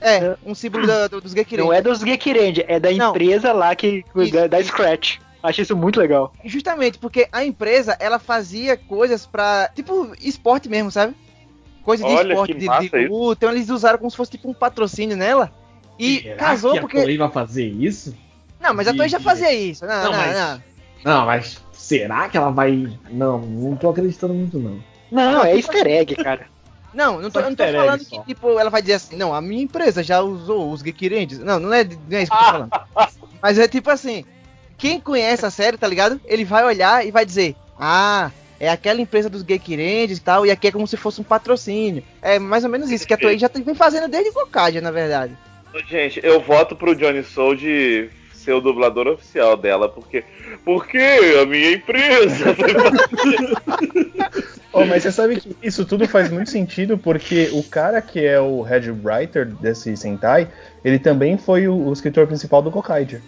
[0.00, 1.64] É, um símbolo da- do- dos Gekirendia.
[1.64, 3.10] Não é dos Gekirendia, é da Não.
[3.10, 4.62] empresa lá que Isso, da, da.
[4.62, 5.18] Scratch.
[5.42, 6.32] Achei isso muito legal.
[6.44, 9.68] Justamente porque a empresa, ela fazia coisas pra.
[9.74, 11.14] Tipo, esporte mesmo, sabe?
[11.82, 13.38] Coisa de Olha, esporte, de, de luta.
[13.44, 15.52] Então eles usaram como se fosse tipo um patrocínio nela.
[15.98, 17.02] E Será casou que a porque.
[17.02, 18.16] Toei vai fazer isso?
[18.58, 19.84] Não, mas a Toei já fazia isso.
[19.84, 20.62] Não, Não, não, mas- não.
[21.04, 22.88] Não, mas será que ela vai.
[23.10, 24.78] Não, não tô acreditando muito, não.
[25.12, 26.46] Não, é easter egg, cara.
[26.94, 28.20] Não, não tô, eu não tô falando só.
[28.20, 31.38] que, tipo, ela vai dizer assim, não, a minha empresa já usou os Gekirendes.
[31.38, 32.70] Não, não é, não é isso que eu tô falando.
[33.42, 34.24] Mas é tipo assim,
[34.78, 36.20] quem conhece a série, tá ligado?
[36.24, 40.50] Ele vai olhar e vai dizer, ah, é aquela empresa dos Gekirendes e tal, e
[40.50, 42.02] aqui é como se fosse um patrocínio.
[42.22, 45.36] É mais ou menos isso que a Toei já vem fazendo desde Gokaja, na verdade.
[45.88, 48.08] Gente, eu voto pro Johnny Soul de
[48.44, 50.22] ser o dublador oficial dela, porque.
[50.64, 50.98] Porque
[51.42, 52.44] a minha empresa.
[54.76, 58.40] Oh, mas você sabe que isso tudo faz muito sentido porque o cara que é
[58.40, 60.48] o head writer desse Sentai,
[60.84, 63.22] ele também foi o, o escritor principal do Gokaiger.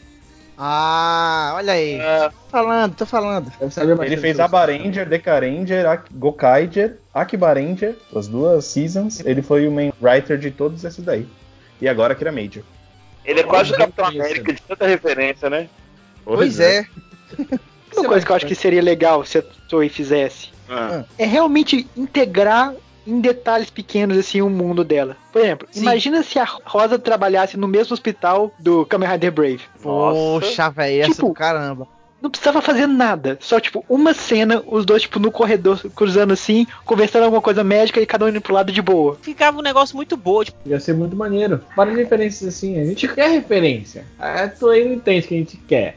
[0.59, 2.01] Ah, olha aí.
[2.01, 3.53] Ah, Tô falando, tô falando.
[3.61, 4.41] Ele que fez.
[4.41, 9.21] Abaranger, Dekaranger, Ak- Gokaiger, Akibaranger, as duas seasons.
[9.25, 11.29] Ele foi o main writer de todos esses daí.
[11.81, 12.65] E agora Kira Major.
[13.27, 14.21] Ele é quase o Capitão isso.
[14.21, 15.69] América de tanta referência, né?
[16.25, 16.87] Pois é.
[17.97, 21.05] Uma coisa que eu acho que seria legal se a Toei fizesse Ah.
[21.19, 22.75] é realmente integrar
[23.07, 25.17] em detalhes pequenos assim o mundo dela.
[25.33, 25.83] Por exemplo, Sim.
[25.83, 29.61] imagina se a Rosa trabalhasse no mesmo hospital do Kamen Rider Brave.
[29.81, 31.87] Poxa, velho, essa Tipo, do caramba.
[32.21, 36.67] Não precisava fazer nada, só tipo uma cena, os dois tipo no corredor cruzando assim,
[36.85, 39.19] conversando alguma coisa médica e cada um indo pro lado de boa.
[39.21, 41.61] Ficava um negócio muito bom, tipo, Ia ser muito maneiro.
[41.77, 42.81] Várias referências assim.
[42.81, 44.05] A gente quer referência.
[44.19, 45.97] A Toei não entende que a gente quer.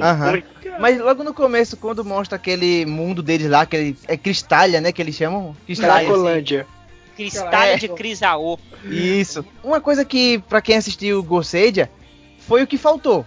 [0.00, 0.42] Aham.
[0.78, 3.96] Mas logo no começo, quando mostra aquele mundo deles lá, aquele.
[4.06, 4.92] É Cristália, né?
[4.92, 5.54] Que eles chamam?
[5.66, 5.96] Cristália.
[5.96, 6.06] assim.
[6.06, 6.66] Cracolândia.
[7.16, 7.76] cristalha É.
[7.76, 8.58] de Crisaô.
[8.84, 9.44] Isso.
[9.64, 11.90] Uma coisa que, pra quem assistiu Goseidia,
[12.38, 13.26] foi o que faltou.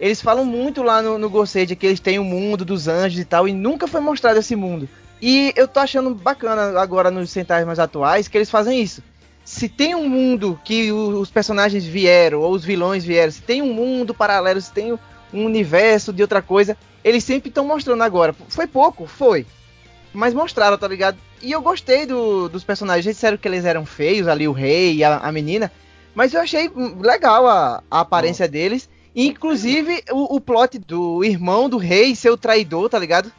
[0.00, 3.24] Eles falam muito lá no, no Goseidia que eles têm o mundo dos anjos e
[3.24, 4.88] tal, e nunca foi mostrado esse mundo.
[5.20, 9.02] E eu tô achando bacana agora nos centais mais atuais que eles fazem isso.
[9.44, 13.72] Se tem um mundo que os personagens vieram, ou os vilões vieram, se tem um
[13.72, 14.98] mundo paralelo, se tem um
[15.44, 18.34] universo de outra coisa, eles sempre estão mostrando agora.
[18.48, 19.46] Foi pouco, foi.
[20.12, 21.16] Mas mostraram, tá ligado?
[21.42, 23.06] E eu gostei do- dos personagens.
[23.06, 25.70] Eles disseram que eles eram feios, ali o rei e a, a menina.
[26.14, 28.88] Mas eu achei legal a, a aparência deles.
[29.16, 33.32] Inclusive o, o plot do irmão do rei ser o traidor, tá ligado?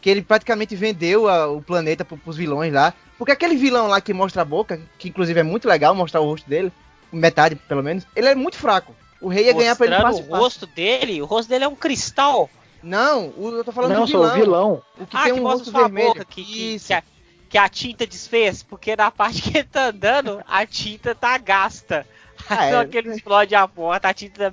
[0.00, 2.92] Que ele praticamente vendeu a- o planeta pro, pros vilões lá.
[3.18, 6.26] Porque aquele vilão lá que mostra a boca, que inclusive é muito legal mostrar o
[6.26, 6.70] rosto dele,
[7.10, 8.94] metade pelo menos, ele é muito fraco.
[9.20, 10.36] O rei ia ganhar pra ele fácil, o fácil.
[10.42, 12.50] rosto dele, o rosto dele é um cristal.
[12.82, 14.32] Não, o- eu tô falando Não, do sou vilão.
[14.34, 14.82] o vilão.
[15.00, 16.08] O que ah, tem que um mostra rosto vermelho.
[16.08, 16.86] boca, que, que, Isso.
[16.88, 17.02] que a,
[17.48, 22.04] que a tinta desfez, porque na parte que ele tá andando, a tinta tá gasta.
[22.50, 22.72] Ah, é.
[22.72, 24.50] Só que ele explode a porta, a tinta tá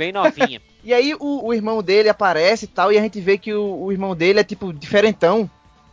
[0.00, 0.60] bem, novinha.
[0.82, 3.82] E aí o, o irmão dele aparece e tal, e a gente vê que o,
[3.84, 5.48] o irmão dele é tipo diferentão.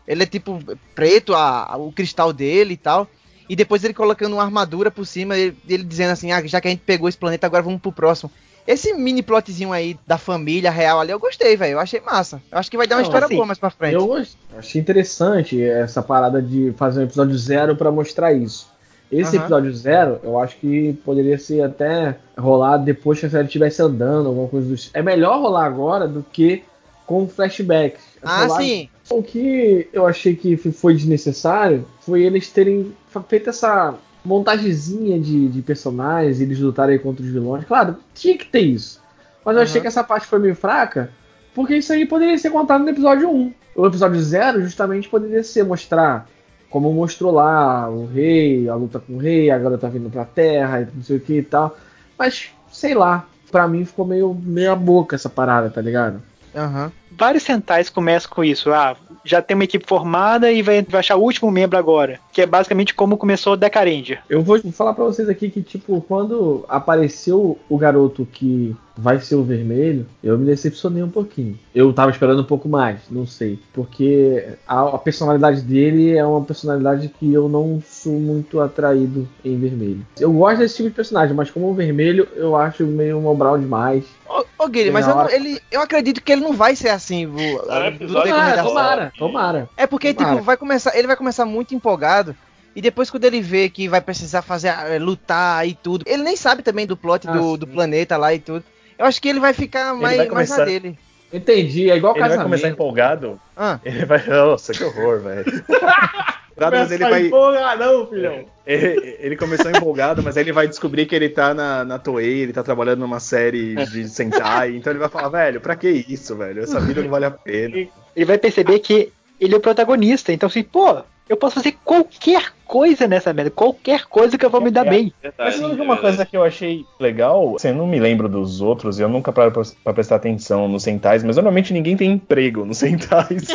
[0.08, 0.60] Ele é tipo
[0.96, 3.06] preto, a, a- o cristal dele e tal.
[3.50, 6.70] E depois ele colocando uma armadura por cima, ele, ele dizendo assim, ah, já que
[6.70, 8.32] a gente pegou esse planeta, agora vamos pro próximo.
[8.66, 11.74] Esse mini plotzinho aí da família real ali, eu gostei, velho.
[11.74, 12.42] Eu achei massa.
[12.50, 13.94] Eu acho que vai dar uma Não, história assim, boa mais pra frente.
[13.94, 14.24] Eu
[14.58, 18.70] achei interessante essa parada de fazer um episódio zero pra mostrar isso.
[19.12, 19.46] Esse Aham.
[19.46, 24.28] episódio zero, eu acho que poderia ser até rolar depois que a série estivesse andando,
[24.28, 26.64] alguma coisa do É melhor rolar agora do que
[27.06, 28.02] com flashbacks.
[28.22, 28.90] Ah, Rolar- sim.
[29.10, 32.92] O que eu achei que foi desnecessário foi eles terem
[33.30, 37.64] feito essa montagemzinha de, de personagens, eles lutarem contra os vilões.
[37.66, 39.02] Claro, tinha que ter isso.
[39.46, 41.10] Mas eu achei que essa parte foi meio fraca,
[41.56, 43.54] Porque isso aí poderia ser contado no episódio 1.
[43.76, 46.28] O episódio 0 justamente poderia ser mostrar
[46.70, 50.82] como mostrou lá o rei, a luta com o rei, a garota vindo pra terra,
[50.82, 51.78] e não sei o que e tal.
[52.18, 56.22] Mas, sei lá, pra mim ficou meio meia boca essa parada, tá ligado?
[56.56, 56.92] Aham.
[57.12, 58.72] Vários centais começam com isso.
[58.72, 62.20] Ah, já tem uma equipe formada e vai, vai achar o último membro agora.
[62.32, 64.20] Que é basicamente como começou o Decarendia.
[64.30, 69.36] Eu vou falar pra vocês aqui que, tipo, quando apareceu o garoto que vai ser
[69.36, 71.58] o vermelho, eu me decepcionei um pouquinho.
[71.76, 73.60] Eu tava esperando um pouco mais, não sei.
[73.72, 79.60] Porque a, a personalidade dele é uma personalidade que eu não sou muito atraído em
[79.60, 80.04] vermelho.
[80.20, 84.04] Eu gosto desse tipo de personagem, mas como o vermelho, eu acho meio mobral demais.
[84.28, 87.26] Ô, ô Guilherme, mas eu, não- ele, eu acredito que ele não vai ser assim.
[87.26, 89.70] o- É, da Tomara, tomara, tomara.
[89.78, 90.34] É porque, Tomara.
[90.36, 92.36] tipo, vai começar, ele vai começar muito empolgado.
[92.76, 96.36] E depois, quando ele vê que vai precisar fazer eh, lutar e tudo, ele nem
[96.36, 98.64] sabe também do plot Ah, do, do planeta lá e tudo.
[99.00, 101.00] Eu acho que ele vai ficar mais, vai mais na começar- dele.
[101.34, 102.46] Entendi, é igual Ele vai casamento.
[102.46, 103.40] começar empolgado.
[103.56, 104.24] Ah, Ele vai.
[104.28, 105.46] Nossa, que horror, velho.
[106.60, 107.26] mas ele vai.
[107.28, 108.46] empolgadão, filhão.
[108.66, 112.40] Ele, ele começou empolgado, mas aí ele vai descobrir que ele tá na, na Toei,
[112.40, 116.36] ele tá trabalhando numa série de Sentai, então ele vai falar, velho, pra que isso,
[116.36, 116.64] velho?
[116.64, 117.88] Essa vida não vale a pena.
[118.16, 120.34] Ele vai perceber que ele é o protagonista.
[120.34, 123.50] Então, assim, pô, eu posso fazer qualquer coisa nessa merda.
[123.50, 125.14] Qualquer coisa que eu vou me dar bem.
[125.24, 127.56] Mas Verdade, sabe uma coisa que eu achei legal?
[127.56, 130.68] Assim, eu não me lembro dos outros, e eu nunca paro pra, pra prestar atenção
[130.68, 133.48] nos Sentais, mas normalmente ninguém tem emprego nos Sentais,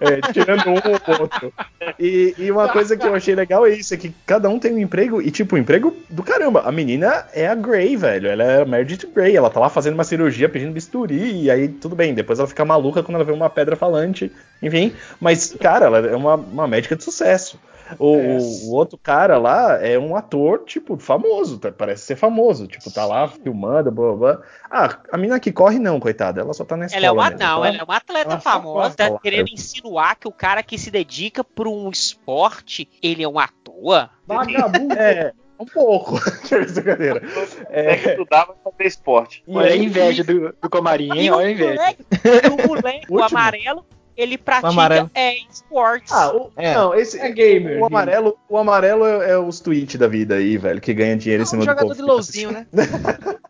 [0.00, 1.52] é, tirando um ou outro.
[1.98, 4.72] E, e uma coisa que eu achei legal é isso, é que cada um tem
[4.72, 6.62] um emprego, e tipo, um emprego do caramba.
[6.64, 9.94] A menina é a Grey, velho, ela é a Meredith Grey, ela tá lá fazendo
[9.94, 13.32] uma cirurgia, pedindo bisturi, e aí tudo bem, depois ela fica maluca quando ela vê
[13.32, 14.30] uma pedra falante,
[14.62, 14.92] enfim.
[15.20, 17.58] Mas, cara, ela é uma, uma médica de sucesso.
[17.98, 18.38] O, É.
[18.64, 22.66] o outro cara lá é um ator, tipo, famoso, tá- parece ser famoso.
[22.66, 24.42] Tipo, tá lá filmando, blá blá blá.
[24.70, 26.98] Ah, a mina que corre não, coitada, ela só tá na escola.
[26.98, 27.68] Ela é uma mesmo, não, tá?
[27.68, 31.42] ela é uma atleta Ela famosa, tá querendo insinuar que o cara que se dedica
[31.42, 34.10] pra um esporte, ele é um ator.
[34.26, 34.94] Vagabundo.
[34.94, 36.14] É, um pouco.
[36.48, 37.22] Brincadeira.
[37.68, 39.42] É que estudar vai fazer esporte.
[39.46, 41.30] E Olha a inveja do, do Comarim, hein?
[41.30, 41.74] O Olha a inveja.
[41.74, 43.84] moleque, e o moleque, o amarelo,
[44.20, 45.10] ele pratica amarelo.
[45.14, 46.12] é, esportes.
[46.12, 46.74] Ah, o, É.
[46.74, 47.18] não, esse.
[47.18, 47.80] É gamer.
[47.80, 51.42] O amarelo, o amarelo é, é os tweets da vida aí, velho, que ganha dinheiro
[51.42, 51.94] em é cima um do jogador povo.
[51.94, 52.66] de que tá louzinho, né?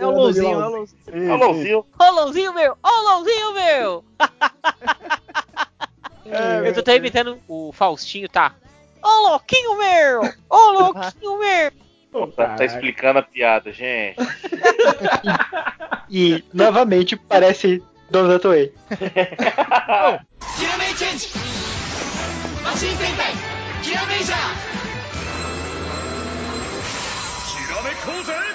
[0.00, 1.32] É o Jogador de louzinho, é o louzinho.
[1.32, 2.72] Ô, Louzinho, Ô, Louzinho meu!
[2.82, 4.02] Ô, Louzinho meu!
[6.64, 8.54] Eu tô até imitando o Faustinho, tá?
[9.02, 10.22] Ô, louquinho meu!
[10.48, 11.70] Ô, louquinho meu!
[12.32, 14.16] tá, tá explicando a piada, gente.
[16.12, 17.80] E, novamente, parece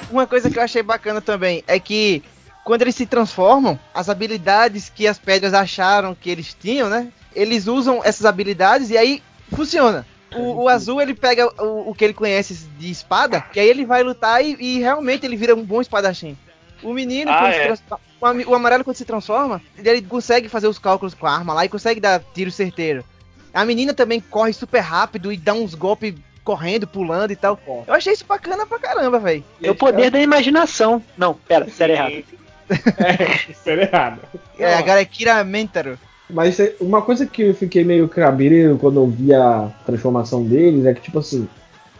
[0.10, 2.24] Uma coisa que eu achei bacana também é que
[2.64, 7.12] quando eles se transformam, as habilidades que as pedras acharam que eles tinham, né?
[7.36, 9.22] Eles usam essas habilidades e aí
[9.52, 10.06] funciona.
[10.34, 13.86] O, o azul ele pega o, o que ele conhece de espada e aí ele
[13.86, 16.38] vai lutar e, e realmente ele vira um bom espadachim.
[16.84, 17.66] O menino, Ah, quando se é.
[17.66, 21.66] transforma- o, amarelo quando se transforma, ele consegue fazer os cálculos com a arma lá
[21.66, 23.04] e consegue dar tiro certeiro.
[23.54, 27.60] A menina também corre super rápido e dá uns golpes correndo, pulando e tal.
[27.88, 29.44] Eu achei isso bacana pra caramba, velho.
[29.64, 31.02] É o poder da imaginação.
[31.18, 32.24] Não, pera, sério errado.
[32.98, 34.22] É, era errado.
[34.58, 36.00] É, agora é Kira Mentaro.
[36.28, 40.84] Mas é- uma coisa que eu fiquei meio cabreiro quando eu vi a transformação deles
[40.86, 41.48] é que, tipo assim,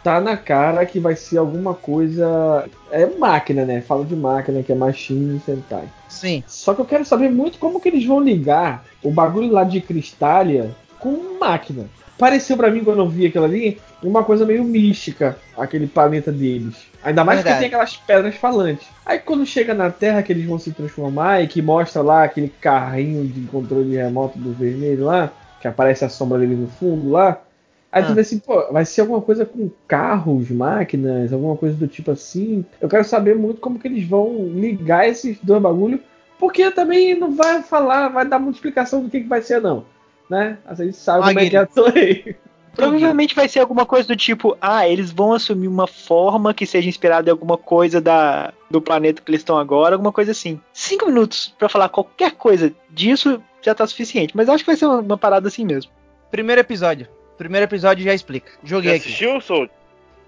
[0.06, 2.64] tá na cara que vai ser alguma coisa.
[2.92, 3.80] É máquina, né?
[3.80, 5.88] Fala de máquina, que é Machine Sentai.
[6.08, 6.44] Sim.
[6.46, 9.80] Só que eu quero saber muito como que eles vão ligar o bagulho lá de
[9.80, 11.86] Cristália com máquina.
[12.16, 16.86] Pareceu pra mim, quando eu vi aquilo ali, uma coisa meio mística, aquele planeta deles.
[17.02, 17.56] Ainda mais Verdade.
[17.56, 18.86] que tem aquelas pedras falantes.
[19.04, 22.48] Aí quando chega na Terra que eles vão se transformar e que mostra lá aquele
[22.60, 27.40] carrinho de controle remoto do vermelho lá, que aparece a sombra dele no fundo lá.
[27.96, 28.14] Aí tu Ah.
[28.14, 32.62] vê assim, pô, vai ser alguma coisa com carros, máquinas, alguma coisa do tipo assim.
[32.78, 36.00] Eu quero saber muito como que eles vão ligar esses dois bagulhos,
[36.38, 39.86] porque também não vai falar, vai dar muita explicação do que, que vai ser, não.
[40.28, 40.58] Né?
[40.66, 42.36] A gente sabe como é que é a Toei.
[42.76, 46.86] Provavelmente vai ser alguma coisa do tipo, ah, eles vão assumir uma forma que seja
[46.90, 50.60] inspirada em alguma coisa da, do planeta que eles estão agora, alguma coisa assim.
[50.74, 54.84] Cinco minutos pra falar qualquer coisa disso já tá suficiente, mas acho que vai ser
[54.84, 55.90] uma, uma parada assim mesmo.
[56.30, 57.08] Primeiro episódio.
[57.36, 58.50] Primeiro episódio já explica.
[58.64, 59.08] Joguei Você aqui.
[59.08, 59.68] assistiu, Soul?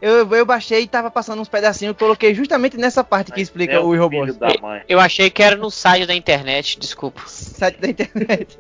[0.01, 3.99] Eu, eu baixei e tava passando uns pedacinhos, coloquei justamente nessa parte que explica os
[3.99, 4.29] robôs.
[4.29, 4.83] filho da mãe.
[4.89, 7.23] Eu achei que era no site da internet, desculpa.
[7.27, 8.59] Site da internet.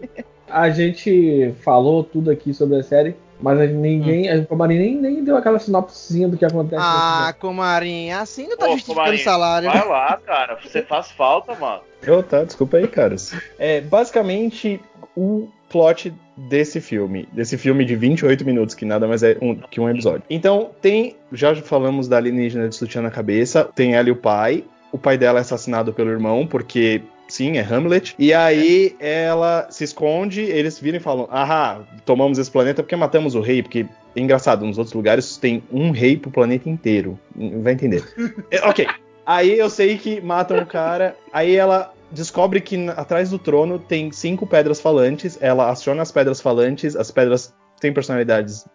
[0.48, 3.14] A gente falou tudo aqui sobre a série.
[3.40, 6.82] Mas a- ninguém, a Comarim nem, nem deu aquela sinopsezinha do que acontece.
[6.84, 9.70] Ah, Comarim, assim não tá Pô, justificando Comarim, salário.
[9.70, 10.58] Vai lá, cara.
[10.62, 11.82] Você faz falta, mano.
[12.02, 13.34] Eu, tá, desculpa aí, caras.
[13.58, 14.80] É, basicamente,
[15.16, 19.80] o plot desse filme, desse filme de 28 minutos, que nada mais é um- que
[19.80, 20.22] um episódio.
[20.30, 24.64] Então, tem, já falamos da alienígena de sutiã na cabeça, tem ela e o pai.
[24.90, 28.14] O pai dela é assassinado pelo irmão, porque sim, é Hamlet.
[28.18, 33.34] E aí ela se esconde, eles viram e falam: Ahá, tomamos esse planeta porque matamos
[33.34, 33.86] o rei, porque.
[34.16, 37.18] É engraçado, nos outros lugares tem um rei pro planeta inteiro.
[37.62, 38.02] Vai entender.
[38.50, 38.86] É, ok.
[39.24, 41.14] Aí eu sei que matam o cara.
[41.32, 45.38] Aí ela descobre que atrás do trono tem cinco pedras falantes.
[45.40, 46.96] Ela aciona as pedras falantes.
[46.96, 48.66] As pedras têm personalidades,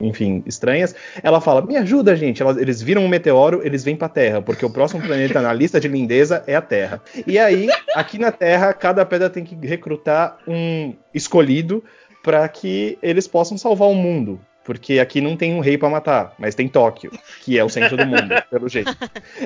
[0.00, 0.94] enfim, estranhas.
[1.22, 2.42] Ela fala: Me ajuda, gente.
[2.42, 5.78] Elas- eles viram um meteoro, eles vêm pra Terra, porque o próximo planeta na lista
[5.80, 7.00] de lindeza é a Terra.
[7.26, 11.82] E aí, aqui na Terra, cada pedra tem que recrutar um escolhido
[12.22, 14.40] para que eles possam salvar o mundo.
[14.64, 17.12] Porque aqui não tem um rei pra matar, mas tem Tóquio,
[17.44, 18.92] que é o centro do mundo, pelo jeito.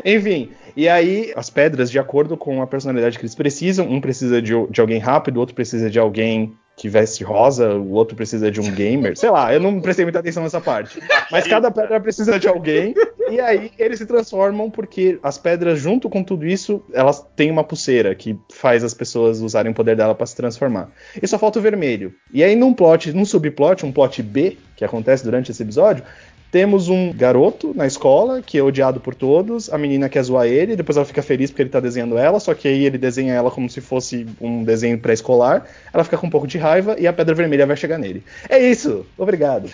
[0.03, 4.40] Enfim, e aí as pedras, de acordo com a personalidade que eles precisam, um precisa
[4.40, 8.51] de, de alguém rápido, o outro precisa de alguém que veste rosa, o outro precisa
[8.51, 9.14] de um gamer.
[9.14, 10.99] Sei lá, eu não prestei muita atenção nessa parte.
[11.31, 12.95] Mas cada pedra precisa de alguém,
[13.31, 17.62] e aí eles se transformam porque as pedras, junto com tudo isso, elas têm uma
[17.62, 20.90] pulseira que faz as pessoas usarem o poder dela pra se transformar.
[21.21, 22.14] E só falta o vermelho.
[22.33, 26.03] E aí, num plot, num subplot, um plot B, que acontece durante esse episódio,
[26.51, 30.77] temos um garoto na escola que é odiado por todos, a menina quer zoar ele,
[30.77, 33.51] depois ela fica feliz porque ele tá desenhando ela, só que aí ele desenha ela
[33.51, 37.13] como se fosse um desenho pré-escolar, ela fica com um pouco de raiva e a
[37.13, 38.23] pedra vermelha vai chegar nele.
[38.49, 39.71] É isso, obrigado.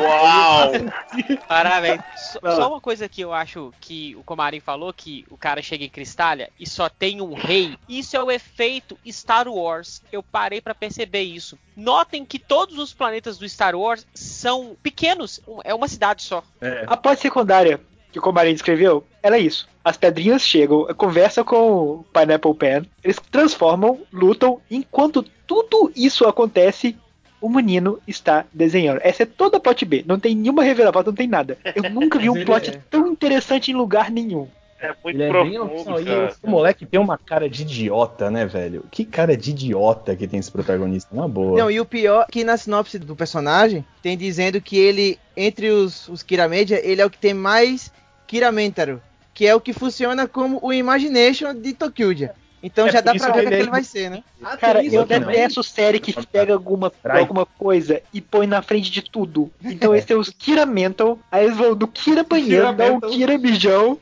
[0.00, 0.72] Uau!
[1.48, 2.00] Parabéns.
[2.16, 5.84] Só, só uma coisa que eu acho que o Comarim falou, que o cara chega
[5.84, 7.76] em Cristália e só tem um rei.
[7.88, 10.02] Isso é o efeito Star Wars.
[10.10, 11.58] Eu parei pra perceber isso.
[11.76, 15.40] Notem que todos os planetas do Star Wars são pequenos.
[15.64, 16.42] É uma cidade só.
[16.86, 19.68] A plot secundária que o Comarim descreveu, ela é isso.
[19.84, 26.96] As pedrinhas chegam, conversa com o Pineapple Pen, eles transformam, lutam, enquanto tudo isso acontece,
[27.40, 29.00] o menino está desenhando.
[29.02, 31.56] Essa é toda a plot B, não tem nenhuma reviravolta, não tem nada.
[31.74, 34.48] Eu nunca vi um plot é- tão interessante em lugar nenhum.
[34.80, 36.34] É muito é bem profundo, e cara.
[36.42, 38.84] O moleque tem uma cara de idiota, né, velho?
[38.90, 41.58] Que cara de idiota que tem esse protagonista, na boa.
[41.58, 46.08] Não, e o pior que na sinopse do personagem tem dizendo que ele, entre os,
[46.08, 47.92] os Kiramedia, ele é o que tem mais
[48.26, 49.02] Kiramentaro,
[49.34, 52.32] que é o que funciona como o Imagination de Tokyuja.
[52.62, 54.22] Então é, já dá pra ver o é é que ele vai ser, né?
[54.42, 55.18] Ah, Cara, eu né?
[55.18, 59.50] detesto série que pega alguma, alguma coisa e põe na frente de tudo.
[59.64, 63.98] Então esse é os Kira Mental, aí eles vão do Kira Banheiro ao Kira Bijão.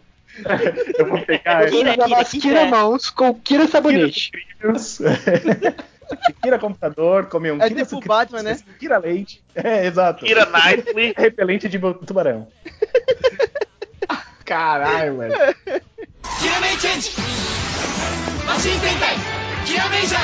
[0.99, 1.66] eu vou pegar...
[1.71, 4.33] Kira, Kira, Kira, Mãos com Kira Sabonete.
[6.42, 7.62] Kira computador, comer um.
[7.62, 8.59] É Kira tipo Batman, né?
[8.79, 9.42] Kira leite.
[9.55, 10.25] É, exato.
[10.25, 11.12] Kira Nightly.
[11.16, 12.49] Repelente de tubarão.
[14.44, 15.35] Caralho, velho.
[16.40, 17.58] Kira Maintenance!
[18.47, 19.15] マシン展開
[19.65, 20.21] キラメイジャー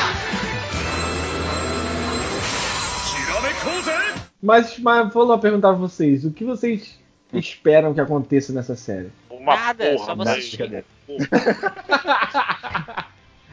[4.41, 6.97] Mas, mas vou lá perguntar pra vocês, o que vocês
[7.33, 9.11] esperam que aconteça nessa série?
[9.29, 10.85] Uma Nada, porra, só você mas- assistir.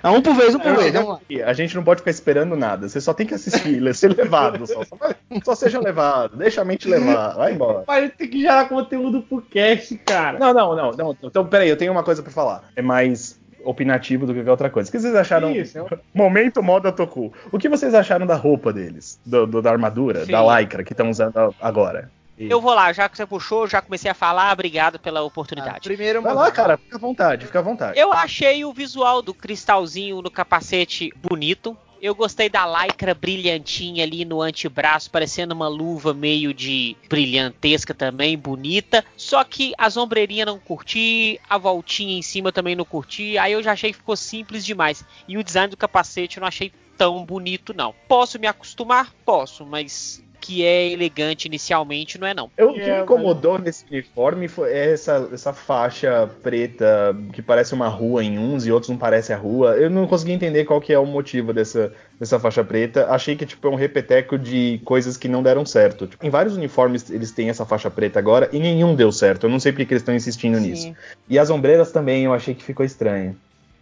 [0.03, 0.93] Ah, um por vez, um por Não, vez.
[0.93, 1.21] Vamos lá.
[1.47, 2.89] A gente não pode ficar esperando nada.
[2.89, 4.65] Você só tem que assistir, ser levado.
[4.67, 6.37] Só, só, vai- só seja levado.
[6.37, 7.35] Deixa a mente levar.
[7.35, 7.83] Vai embora.
[7.87, 10.39] Mas tem que gerar conteúdo pro cast, cara.
[10.39, 11.17] Não, não, não, não.
[11.25, 12.71] Então, peraí, eu tenho uma coisa pra falar.
[12.77, 14.90] É mais opinativo do que qualquer outra coisa.
[14.90, 15.52] O que vocês acharam?
[15.52, 15.78] Isso,
[16.14, 17.32] Momento moda Toku.
[17.52, 19.20] O que vocês acharam da roupa deles?
[19.26, 20.42] Do, do- da armadura, Feia.
[20.42, 22.10] da lycra que estão usando agora?
[22.40, 25.82] Eu vou lá, já que você puxou, já comecei a falar, obrigado pela Ah, oportunidade.
[25.88, 28.00] primeiro, Vai lá, cara, fica à vontade, fica à vontade.
[28.00, 31.78] Eu achei o visual do cristalzinho no capacete bonito.
[32.02, 38.36] Eu gostei da lycra brilhantinha ali no antebraço, parecendo uma luva meio de brilhantesca também,
[38.36, 39.06] bonita.
[39.16, 43.38] Só que as ombreirinhas não curti, a voltinha em cima também não curti.
[43.38, 45.06] Aí eu já achei que ficou simples demais.
[45.28, 47.94] E o design do capacete eu não achei tão bonito, não.
[48.08, 49.14] Posso me acostumar?
[49.26, 52.50] Posso, mas que é elegante inicialmente não é não.
[52.58, 57.76] Eu, o que É, me incomodou nesse uniforme foi essa, essa faixa preta que parece
[57.76, 59.76] uma rua em uns e outros não parece a rua.
[59.78, 63.06] Eu não consegui entender qual que é o motivo dessa, dessa faixa preta.
[63.12, 66.08] Achei que tipo, é um repeteco de coisas que não deram certo.
[66.08, 69.46] Tipo, em vários uniformes eles têm essa faixa preta agora e nenhum deu certo.
[69.46, 70.84] Eu não sei porque que eles estão insistindo nisso.
[70.84, 70.96] Sim.
[71.30, 73.38] E as ombreiras também eu achei que ficou estranho.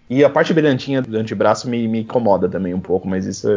[0.09, 3.47] E a parte brilhantinha do antebraço me, me incomoda também um pouco, mas isso.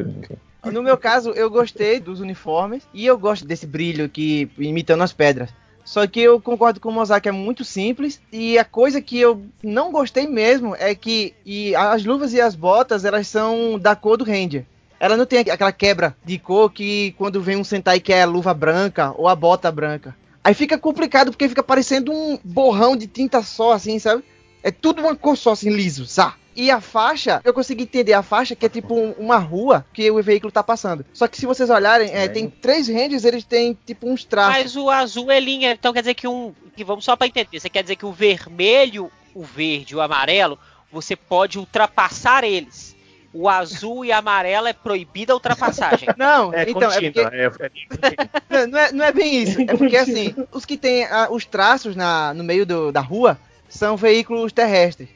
[0.65, 5.13] No meu caso, eu gostei dos uniformes e eu gosto desse brilho que imitando as
[5.13, 5.51] pedras.
[5.85, 9.45] Só que eu concordo com o Mozart é muito simples e a coisa que eu
[9.63, 11.35] não gostei mesmo é que
[11.77, 14.65] as luvas e as botas elas são da cor do Ranger.
[15.01, 18.27] ela não tem aquela quebra de cor que quando vem um Sentai que é a
[18.27, 20.15] luva branca ou a bota branca.
[20.45, 24.23] Aí fica complicado porque fica parecendo um borrão de tinta só, assim, sabe?
[24.63, 26.37] É tudo uma cor só, assim, liso, sá.
[26.55, 30.11] E a faixa, eu consegui entender a faixa que é tipo um- uma rua que
[30.11, 31.05] o veículo tá passando.
[31.13, 34.57] Só que se vocês olharem, é, tem três ranges, eles têm tipo uns traços.
[34.63, 36.53] Mas o azul é linha, então quer dizer que um.
[36.77, 37.59] Que vamos só pra entender.
[37.61, 40.59] Você quer dizer que o vermelho, o verde e o amarelo,
[40.91, 42.93] você pode ultrapassar eles.
[43.35, 46.07] O azul e amarelo é proibida a ultrapassagem.
[46.19, 47.67] Não, É então, é contínua, porque.
[47.67, 48.29] é, é-
[48.67, 49.59] Não, não é, não é bem isso.
[49.63, 53.39] É porque assim, os que têm ah, os traços na, no meio do- da rua
[53.71, 55.09] são veículos terrestres.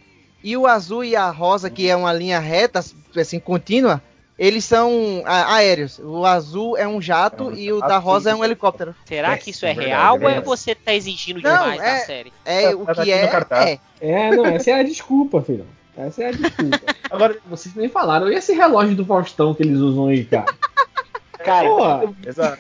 [0.47, 2.79] E o azul e a rosa, que é uma linha reta,
[3.17, 4.01] assim, contínua,
[4.39, 5.99] eles são ah, aéreos.
[5.99, 8.95] O azul é um jato É um e o da rosa é um helicóptero.
[9.07, 11.89] Será que isso é verdade, real é ou é você tá exigindo Não, demais da
[11.89, 12.33] é- série?
[12.45, 13.71] É, Tá- o tá que aqui é, no cartaz.
[13.71, 13.81] é.
[14.01, 15.67] É, não, essa é a desculpa, filhão.
[15.97, 16.81] Essa é a desculpa.
[17.11, 18.31] Agora, vocês nem falaram.
[18.31, 20.47] E esse relógio do Faustão que eles usam aí, cara?
[21.45, 21.69] Cara,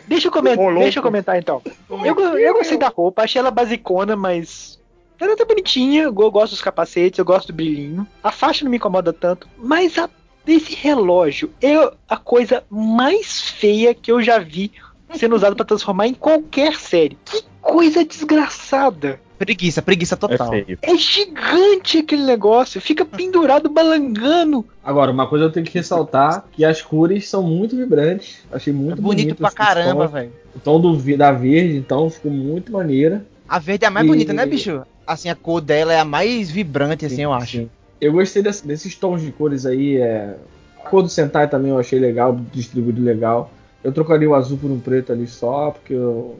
[0.08, 1.62] deixa eu, comentar, deixa eu comentar então.
[1.88, 4.76] Eu, eu gostei da roupa, achei ela basicona, mas.
[5.18, 8.06] Ela tá bonitinha, eu gosto dos capacetes, eu gosto do brilhinho.
[8.22, 10.08] A faixa não me incomoda tanto, mas a,
[10.46, 11.74] esse relógio é
[12.08, 14.72] a coisa mais feia que eu já vi
[15.14, 17.16] sendo usado pra transformar em qualquer série.
[17.24, 19.20] Que coisa desgraçada!
[19.38, 20.48] Preguiça, preguiça É total.
[20.50, 20.78] feio.
[20.80, 24.64] É gigante aquele negócio, fica pendurado balangando.
[24.82, 28.42] Agora, uma coisa eu tenho que ressaltar que as cores são muito vibrantes.
[28.50, 30.32] Achei É muito bonito bonito pra caramba, velho.
[30.54, 33.26] O tom do, da verde, então, ficou muito maneira.
[33.48, 34.82] A verde é a mais E- bonita, né, bicho?
[35.06, 37.58] Assim, a cor dela é a mais vibrante, assim, eu acho.
[37.58, 37.70] Sim.
[38.00, 39.96] Eu gostei desse- desses tons de cores aí.
[39.98, 40.36] É...
[40.84, 43.50] A cor do Sentai também eu achei legal, distribuído legal.
[43.82, 46.36] Eu trocaria o azul por um preto ali só, porque eu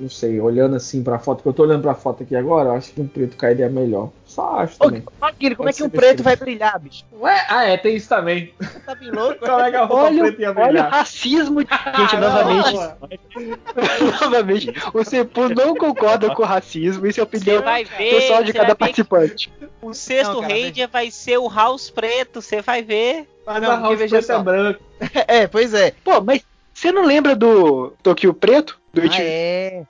[0.00, 2.74] não sei, olhando assim pra foto, que eu tô olhando pra foto aqui agora, eu
[2.74, 4.10] acho que um preto cairia melhor.
[4.26, 5.02] Só acho Ô, também.
[5.38, 7.04] Guilherme, como é que um preto vai brilhar, bicho?
[7.20, 8.52] Ué, ah, é, tem isso também.
[8.84, 9.38] Tá bem louco?
[9.44, 10.90] Como é que a roupa Olha, preta ia olha o brilhar?
[10.90, 11.60] racismo.
[11.60, 17.26] Gente, Ah, novamente, não, novamente, o Sepu não concorda com o racismo, isso é a
[17.26, 18.10] Você opinião vai ver.
[18.10, 19.52] pessoal de você cada ver que participante.
[19.80, 23.28] O sexto Não, cara, Ranger vai ser o House Preto, você vai ver.
[23.46, 24.38] Mas Não, a house só.
[24.38, 24.80] é branca.
[25.26, 25.92] É, pois é.
[26.04, 26.42] Pô, mas
[26.74, 28.77] você não lembra do Tokyo Preto?
[28.92, 29.82] Do Ah, é.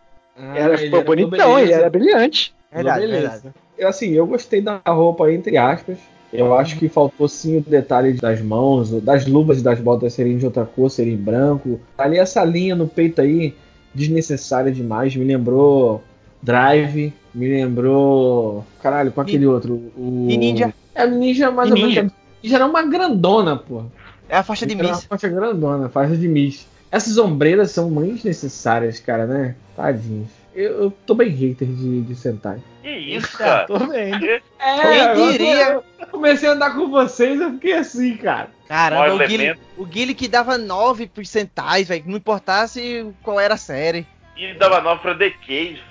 [0.55, 2.55] Era Ah, ele pô, era bonitão, ele era brilhante.
[2.73, 3.29] Verdade, Beleza.
[3.31, 3.55] verdade.
[3.77, 5.99] Eu, assim, eu gostei da roupa, entre aspas.
[6.33, 10.37] Eu acho que faltou sim o detalhe das mãos, das luvas e das botas serem
[10.37, 11.81] de outra cor, serem branco.
[11.97, 13.55] Ali essa linha no peito aí,
[13.95, 15.17] desnecessária demais.
[15.17, 16.03] Me lembrou
[16.43, 18.65] Drive, me lembrou.
[18.83, 19.75] Caralho, com aquele outro.
[19.97, 20.27] O...
[20.29, 20.75] E Ninja?
[20.95, 21.95] É, Ninja mais E ou menos.
[21.97, 22.13] Ninja.
[22.43, 23.85] Ninja era uma grandona, pô.
[24.29, 25.05] É a faixa de Era uma Miss.
[25.05, 26.67] faixa grandona, faixa de Miss.
[26.91, 29.55] Essas ombreiras são muito desnecessárias, cara, né?
[29.77, 30.29] Tadinhos.
[30.55, 32.59] Eu, eu tô bem hater de, de Sentai.
[32.83, 33.67] Que isso, cara?
[33.67, 34.19] Tô vendo.
[34.21, 35.73] Quem É, eu- diria?
[36.01, 38.51] Eu comecei a andar com vocês, eu fiquei assim, cara.
[38.67, 39.61] Caramba, o Guilherme, elemento.
[39.77, 42.05] o Guilherme que dava 9 porcentais, velho.
[42.07, 45.83] Não importasse qual era a série, E ele dava nova pra The Cage.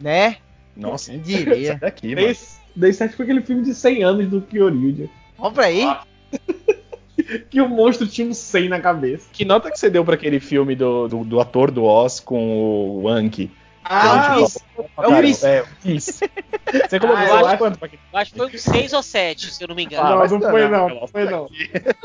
[0.00, 0.36] né?
[0.76, 1.68] Nossa, Quem diria?
[1.72, 2.26] sai daqui, mano.
[2.26, 2.36] Dei,
[2.76, 5.08] dei certo com aquele filme de 100 anos do Kyoryuja.
[5.38, 5.84] Ó pra aí.
[5.84, 6.06] Nossa.
[7.50, 9.28] Que o monstro tinha um 100 na cabeça.
[9.32, 13.00] Que nota que você deu pra aquele filme do, do, do ator do Oz com
[13.02, 13.50] o Anki?
[13.84, 14.52] Ah, é um Chris.
[14.54, 15.44] tipo- É o Chris.
[15.44, 16.20] É, o Chris.
[16.88, 19.52] Você colocou Ah, eu acha acho- quanto Eu acho que foi um 6 ou 7,
[19.52, 20.06] se eu não me engano.
[20.06, 21.48] Ah, não, mas não não, foi não, não, não, não foi não.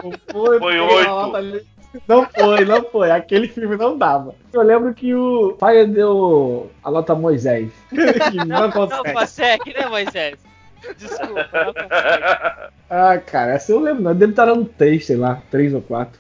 [0.04, 1.10] Não foi, Foi peguei oito.
[1.10, 1.62] a nota ali.
[2.08, 3.12] Não foi, não foi.
[3.12, 4.36] Aquele filme não dava.
[4.52, 7.70] Eu lembro que o pai deu a nota Moisés.
[7.90, 7.96] que
[8.46, 9.14] não Não consegue.
[9.14, 10.36] consegue, né, Moisés?
[10.98, 11.74] Desculpa, não.
[12.88, 14.04] Ah, cara, essa eu lembro.
[14.04, 14.14] Não.
[14.14, 16.20] Deve estar no 3, sei lá, 3 ou 4.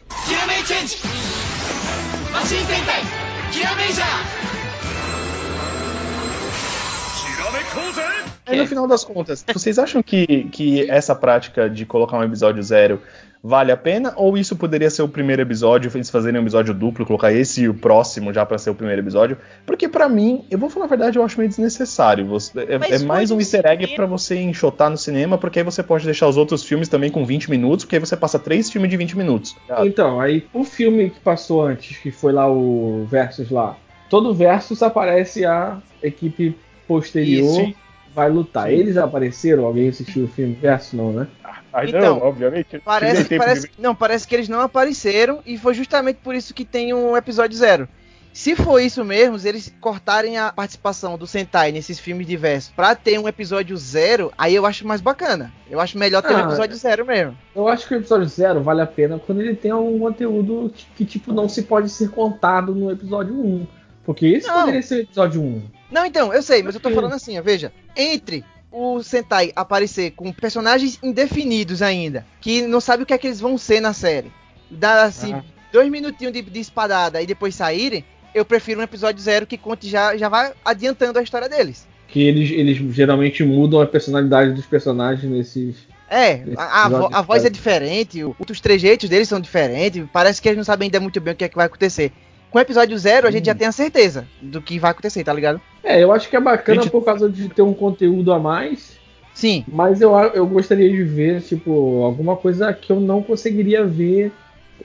[8.47, 12.61] Aí no final das contas, vocês acham que, que essa prática de colocar um episódio
[12.61, 13.01] zero
[13.47, 14.11] vale a pena?
[14.15, 17.69] Ou isso poderia ser o primeiro episódio, eles fazerem um episódio duplo, colocar esse e
[17.69, 19.37] o próximo já pra ser o primeiro episódio?
[19.67, 22.25] Porque pra mim, eu vou falar a verdade, eu acho meio desnecessário.
[22.25, 25.83] Você- é, é mais um easter egg pra você enxotar no cinema, porque aí você
[25.83, 28.89] pode deixar os outros filmes também com 20 minutos, porque aí você passa três filmes
[28.89, 29.55] de 20 minutos.
[29.85, 33.77] Então, aí o filme que passou antes, que foi lá o Versus lá,
[34.09, 37.84] todo Versus aparece a equipe posterior Isso.
[38.15, 38.71] Vai lutar.
[38.71, 39.65] Eles apareceram?
[39.65, 40.93] Alguém assistiu o filme Versus?
[40.93, 41.27] Não, né?
[41.73, 42.79] Aí Então, não, obviamente.
[42.79, 46.63] Parece, parece, de- não, parece que eles não apareceram e foi justamente por isso que
[46.63, 47.87] tem um episódio zero.
[48.31, 53.17] Se for isso mesmo, eles cortarem a participação do Sentai nesses filmes diversos pra ter
[53.17, 55.53] um episódio zero, aí eu acho mais bacana.
[55.69, 57.37] Eu acho melhor ter um Ah, episódio zero mesmo.
[57.55, 60.85] Eu acho que o episódio zero vale a pena quando ele tem um conteúdo que,
[60.97, 63.67] que, tipo, não se pode ser contado no episódio 1.
[64.05, 64.59] Porque esse Não.
[64.61, 65.61] poderia ser o episódio 1.
[65.91, 66.95] Não, então, eu sei, mas eu tô Sim.
[66.95, 67.71] falando assim, ó, veja.
[67.95, 73.27] Entre o Sentai aparecer com personagens indefinidos ainda, que não sabe o que é que
[73.27, 74.31] eles vão ser na série.
[74.69, 75.43] Dá assim, Ah.
[75.71, 78.03] dois minutinhos de, de espadada e depois saírem,
[78.33, 81.87] eu prefiro um episódio zero que conte já, já vai adiantando a história deles.
[82.07, 85.75] Que eles, eles geralmente mudam a personalidade dos personagens nesses.
[86.09, 90.57] É, a, vo- a voz é diferente, os trejeitos deles são diferentes, parece que eles
[90.57, 92.11] não sabem ainda muito bem o que é que vai acontecer.
[92.55, 95.33] Com o episódio zero, a gente já tem a certeza do que vai acontecer, tá
[95.33, 95.59] ligado?
[95.83, 98.97] É, eu acho que é bacana Gente- por causa de ter um conteúdo a mais.
[99.33, 99.65] Sim.
[99.67, 104.31] Mas eu, eu gostaria de ver, tipo, alguma coisa que eu não conseguiria ver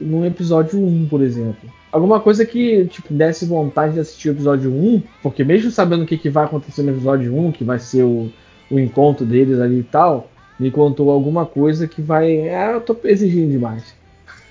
[0.01, 1.71] num episódio 1, por exemplo.
[1.93, 6.07] Alguma coisa que, tipo, desse vontade de assistir o episódio 1, porque mesmo sabendo o
[6.07, 8.33] que, que vai acontecer no episódio 1, que vai ser o,
[8.69, 12.49] o encontro deles ali e tal, me contou alguma coisa que vai.
[12.49, 13.95] Ah, eu tô exigindo demais.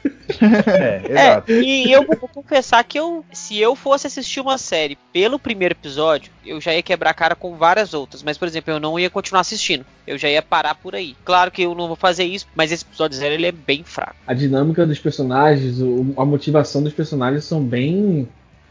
[0.42, 1.52] É, É, exato.
[1.52, 6.32] e eu vou confessar que eu, se eu fosse assistir uma série pelo primeiro episódio,
[6.46, 8.22] eu já ia quebrar a cara com várias outras.
[8.24, 9.86] Mas, por exemplo, eu não ia continuar assistindo.
[10.06, 11.16] Eu já ia parar por aí.
[11.26, 14.16] Claro que eu não vou fazer isso, mas esse episódio zero ele é bem fraco.
[14.28, 18.28] A dinâmica dos personagens, o- a motivação dos personagens são bem.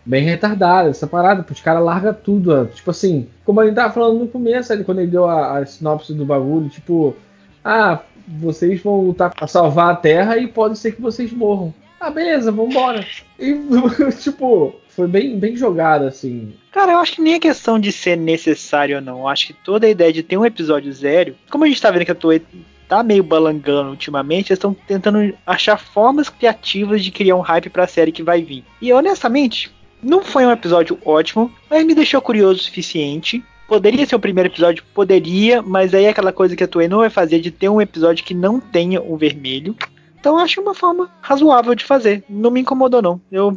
[0.06, 2.66] Bem retardadas, essa parada, os caras largam tudo.
[2.74, 6.14] Tipo assim, como ele tava falando no começo, ali, quando ele deu a, a sinopse
[6.14, 7.14] do bagulho, tipo,
[7.62, 8.00] ah,
[8.40, 11.72] vocês vão lutar pra salvar a Terra e pode ser que vocês morram.
[12.00, 13.04] Ah, beleza, vambora.
[13.38, 13.54] E,
[14.20, 16.52] tipo, foi bem, bem jogado, assim.
[16.70, 19.20] Cara, eu acho que nem é questão de ser necessário ou não.
[19.20, 21.90] Eu acho que toda a ideia de ter um episódio zero, como a gente tá
[21.90, 22.42] vendo que a Toei
[22.88, 27.86] tá meio balangando ultimamente, eles estão tentando achar formas criativas de criar um hype pra
[27.86, 28.64] série que vai vir.
[28.80, 29.70] E honestamente,
[30.02, 33.44] não foi um episódio ótimo, mas me deixou curioso o suficiente.
[33.68, 34.82] Poderia ser o primeiro episódio?
[34.94, 37.80] Poderia, mas aí é aquela coisa que a Toei não vai fazer de ter um
[37.80, 39.76] episódio que não tenha o vermelho.
[40.18, 42.24] Então acho uma forma razoável de fazer.
[42.28, 43.20] Não me incomodou, não.
[43.30, 43.56] Eu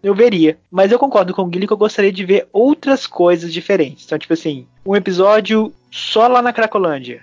[0.00, 0.56] eu veria.
[0.70, 4.06] Mas eu concordo com o Guilherme que eu gostaria de ver outras coisas diferentes.
[4.06, 7.22] Então, tipo assim, um episódio só lá na Cracolândia.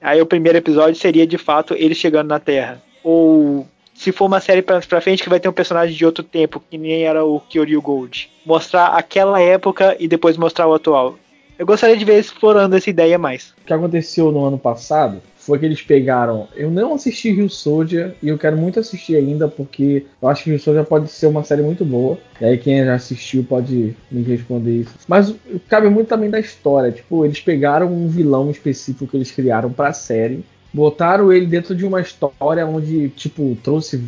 [0.00, 2.82] Aí o primeiro episódio seria de fato ele chegando na Terra.
[3.02, 6.24] Ou se for uma série pra, pra frente que vai ter um personagem de outro
[6.24, 8.30] tempo, que nem era o Kyoryu Gold.
[8.44, 11.18] Mostrar aquela época e depois mostrar o atual.
[11.56, 13.54] Eu gostaria de ver explorando essa ideia mais.
[13.62, 16.48] O que aconteceu no ano passado foi que eles pegaram.
[16.56, 20.50] Eu não assisti Rio Soldier e eu quero muito assistir ainda, porque eu acho que
[20.50, 22.18] Rio Soldier pode ser uma série muito boa.
[22.40, 24.94] E aí quem já assistiu pode me responder isso.
[25.06, 25.32] Mas
[25.68, 26.90] cabe muito também da história.
[26.90, 31.86] Tipo, eles pegaram um vilão específico que eles criaram pra série, botaram ele dentro de
[31.86, 34.02] uma história onde, tipo, trouxe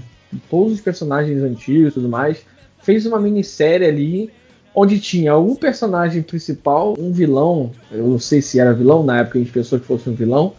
[0.51, 2.45] todos os personagens antigos e tudo mais.
[2.83, 4.31] Fez uma minissérie ali
[4.77, 9.39] onde tinha um personagem principal, um vilão, eu não sei se era vilão, na época
[9.39, 10.53] a gente pensou que fosse um vilão,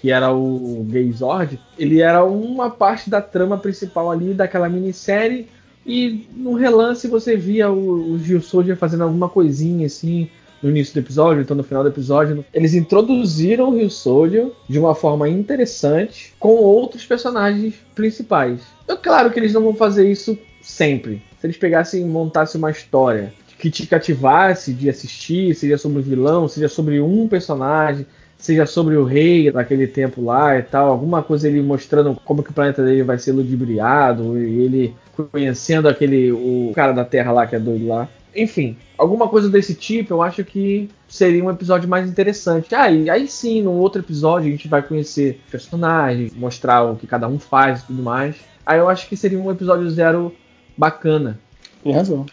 [0.00, 5.48] que era o Gayzord, ele era uma parte da trama principal ali daquela minissérie,
[5.84, 10.30] e no relance você via o, o Gil Soldier fazendo alguma coisinha assim
[10.62, 12.44] no início do episódio, então no final do episódio.
[12.54, 18.60] Eles introduziram o Rio Soldier de uma forma interessante com outros personagens principais.
[18.88, 21.22] É claro que eles não vão fazer isso sempre.
[21.40, 26.02] Se eles pegassem e montassem uma história que te cativasse de assistir, seja sobre o
[26.02, 31.22] vilão, seja sobre um personagem, seja sobre o rei naquele tempo lá e tal, alguma
[31.22, 34.94] coisa ele mostrando como que o planeta dele vai ser ludibriado, e ele
[35.32, 38.08] conhecendo aquele o cara da Terra lá que é doido lá.
[38.34, 42.74] Enfim, alguma coisa desse tipo, eu acho que seria um episódio mais interessante.
[42.74, 47.06] Ah, e aí sim, no outro episódio a gente vai conhecer personagens, mostrar o que
[47.06, 48.36] cada um faz e tudo mais.
[48.66, 50.34] Aí eu acho que seria um episódio zero
[50.76, 51.38] bacana.
[51.82, 52.26] Tem razão.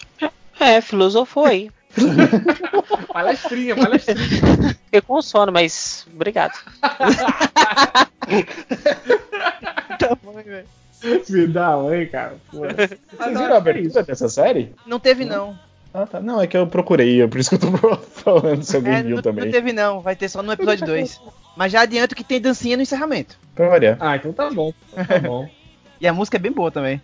[0.60, 1.70] É, filosofou aí.
[3.14, 4.76] palestrinha, palestrinha.
[4.86, 6.54] Fiquei com sono, mas obrigado.
[11.30, 12.36] Me dá mãe, cara.
[12.49, 12.60] Pô.
[12.60, 14.74] Vocês viram a abertura dessa série?
[14.86, 15.58] Não teve, não.
[15.93, 16.20] Ah, tá.
[16.20, 19.04] Não, é que eu procurei, é por isso que eu tô falando se alguém É,
[19.04, 19.45] viu não, também.
[19.45, 20.01] não teve, não.
[20.01, 21.22] Vai ter só no episódio 2.
[21.56, 23.38] Mas já adianto que tem dancinha no encerramento.
[23.54, 23.97] Pra variar.
[23.99, 24.74] Ah, então tá bom.
[25.08, 25.47] Tá bom.
[26.01, 27.01] E a música é bem boa também.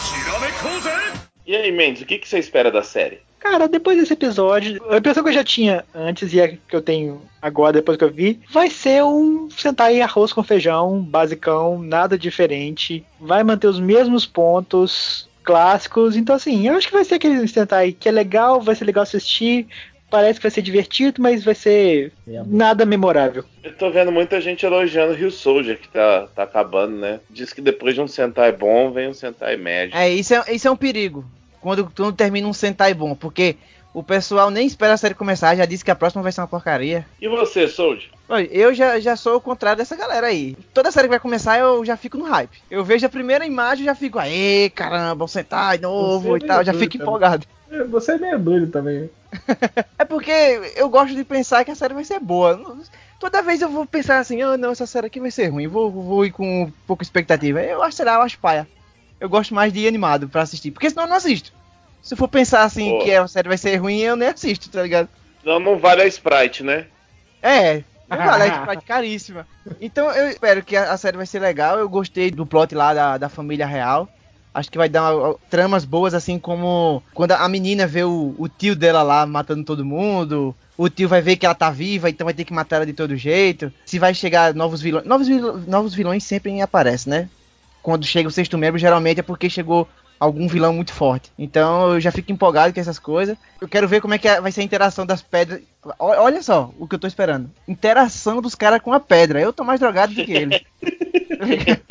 [0.04, 3.20] シン戦隊キラメイジャー E aí, Mendes, o que, que você espera da série?
[3.40, 6.82] Cara, depois desse episódio, a impressão que eu já tinha antes e a que eu
[6.82, 11.82] tenho agora, depois que eu vi, vai ser um sentar aí arroz com feijão, basicão,
[11.82, 13.06] nada diferente.
[13.20, 16.18] Vai manter os mesmos pontos clássicos.
[16.18, 19.04] Então, assim, eu acho que vai ser aquele Sentai que é legal, vai ser legal
[19.04, 19.68] assistir.
[20.13, 22.13] Parece que vai ser divertido, mas vai ser
[22.47, 23.47] nada memorável.
[23.65, 27.19] Eu tô vendo muita gente elogiando o Rio Soldier, que tá, tá acabando, né?
[27.31, 29.97] Diz que depois de um Sentai bom, vem um Sentai médio.
[29.97, 31.25] É, isso é, isso é um perigo.
[31.63, 33.15] Quando, quando termina um Sentai bom.
[33.15, 33.57] Porque
[33.95, 36.47] o pessoal nem espera a série começar, já disse que a próxima vai ser uma
[36.47, 37.07] porcaria.
[37.21, 38.11] E você, Soldier?
[38.29, 40.57] Olha, Eu já, já sou o contrário dessa galera aí.
[40.73, 42.63] Toda série que vai começar eu já fico no hype.
[42.71, 46.45] Eu vejo a primeira imagem e já fico, aê, caramba, um Sentai novo Você é
[46.45, 46.65] e tal.
[46.65, 47.05] Já fico cara.
[47.05, 47.47] empolgado.
[47.91, 49.11] Você é meio doido também.
[49.99, 50.33] É porque
[50.77, 52.61] eu gosto de pensar que a série vai ser boa.
[53.21, 55.91] toda vez eu vou pensar assim, oh, não, essa série aqui vai ser ruim, vou,
[55.91, 57.63] vou ir com pouca expectativa.
[57.63, 58.67] Eu acho, será, eu acho paia.
[59.21, 61.53] Eu gosto mais de animado pra assistir, porque senão eu não assisto.
[62.03, 63.05] Se eu for pensar assim Pô.
[63.05, 65.09] que a série vai ser ruim, eu nem assisto, tá ligado?
[65.45, 66.87] Não, não vale a Sprite, né?
[67.41, 69.47] É, não vale, é Sprite caríssima.
[69.81, 71.79] Então eu espero que a, a série vai ser legal.
[71.79, 74.09] Eu gostei do plot lá da, da família real.
[74.55, 78.49] Acho que vai dar uma- tramas boas, assim como quando a menina vê o, o
[78.49, 80.55] tio dela lá matando todo mundo.
[80.77, 82.93] O tio vai ver que ela tá viva, então vai ter que matar ela de
[82.93, 83.73] todo jeito.
[83.87, 85.05] Se vai chegar novos vilões.
[85.07, 87.29] Novos, vil- novos vilões sempre aparecem, né?
[87.83, 89.89] Quando chega o sexto membro, geralmente é porque chegou
[90.21, 91.31] algum vilão muito forte.
[91.39, 93.37] Então eu já fico empolgado com essas coisas.
[93.61, 95.61] Eu quero ver como é que é- vai ser a interação das pedras.
[95.85, 97.51] O- Olha só o que eu tô esperando.
[97.67, 99.41] Interação dos caras com a pedra.
[99.41, 100.61] Eu tô mais drogado do que eles.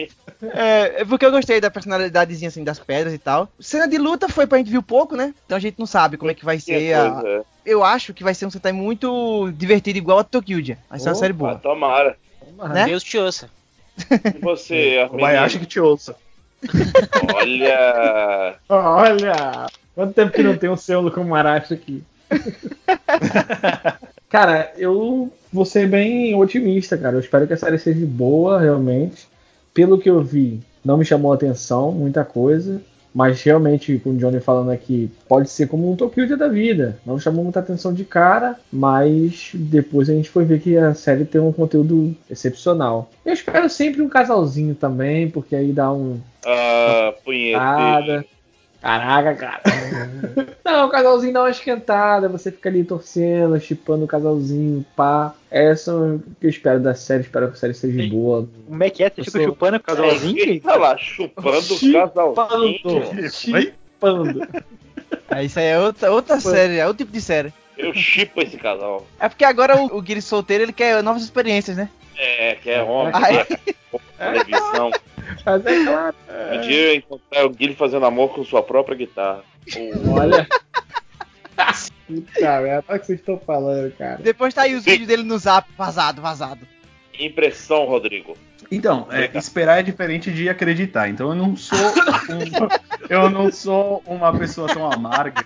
[0.54, 3.48] É, é porque eu gostei da personalidadezinha assim das pedras e tal.
[3.60, 5.36] Cena de luta foi pra gente ver um pouco, né?
[5.46, 7.22] Então a gente não sabe como é que vai ser a...
[7.24, 7.42] É.
[7.64, 11.16] Eu acho que vai ser um Sentai muito divertido, igual a Tokyo Vai ser uma
[11.16, 11.56] série Ah, boa.
[11.56, 12.18] tomara.
[12.74, 12.86] Né?
[12.86, 13.50] Deus te ouça.
[14.36, 15.22] E você, O Arminio?
[15.22, 16.16] Bayashi que te ouça.
[17.34, 18.56] Olha.
[18.70, 19.68] Olha!
[19.96, 22.04] Quanto tempo que não tem um selo como Arashi aqui?
[24.30, 27.16] cara, eu vou ser bem otimista, cara.
[27.16, 29.28] Eu espero que a série seja boa, realmente.
[29.74, 32.82] Pelo que eu vi, não me chamou a atenção muita coisa.
[33.14, 36.98] Mas realmente, com o Johnny falando aqui, pode ser como um Tokyo da vida.
[37.06, 41.26] Não chamou muita atenção de cara, mas depois a gente foi ver que a série
[41.26, 43.10] tem um conteúdo excepcional.
[43.26, 48.26] Eu espero sempre um casalzinho também, porque aí dá um, Ah, punheteiro.
[48.82, 49.04] Nada.
[49.04, 49.62] Caraca, cara.
[50.66, 55.34] Não, o casalzinho dá uma esquentada, você fica ali torcendo, chipando o casalzinho, pá.
[55.50, 58.48] Essa é o que eu espero da série, espero que a série seja boa.
[58.68, 59.10] Como é que é?
[59.10, 60.36] Você fica sou- chupando o casalzinho?
[60.36, 63.30] Quem tá lá chupando o casalzinho?
[63.30, 63.30] Chipando.
[63.32, 64.48] Chipando.
[65.30, 67.54] É, isso aí é outra, outra série, é outro tipo de série.
[67.82, 69.06] Eu chipo esse casal.
[69.20, 71.90] É porque agora o, o Guiri solteiro ele quer novas experiências, né?
[72.18, 73.34] É, que é homem, Ai.
[73.38, 73.60] vaca,
[74.18, 74.92] televisão.
[75.46, 76.16] Mas é claro.
[76.54, 79.44] Um dia eu encontrar o Guilherme fazendo amor com sua própria guitarra.
[80.14, 80.48] Olha.
[82.08, 84.18] Puta merda, olha o que vocês estão falando, cara.
[84.22, 86.68] Depois tá aí os vídeos dele no zap, vazado, vazado.
[87.18, 88.36] Impressão, Rodrigo.
[88.72, 91.10] Então, é, esperar é diferente de acreditar.
[91.10, 91.78] Então eu não sou
[92.30, 95.46] um- eu não sou uma pessoa tão amarga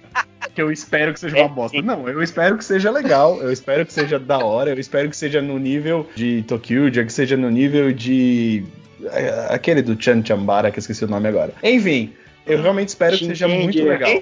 [0.56, 1.82] que eu espero que seja uma bosta.
[1.82, 5.18] Não, eu espero que seja legal, eu espero que seja da hora, eu espero que
[5.18, 8.64] seja no nível de Tokyo, que seja no nível de
[9.12, 11.54] é, aquele do Chan Chambara, que eu esqueci o nome agora.
[11.62, 12.14] Enfim,
[12.48, 14.22] eu realmente espero que seja muito legal.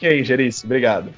[0.00, 1.10] Ranger, isso, obrigado.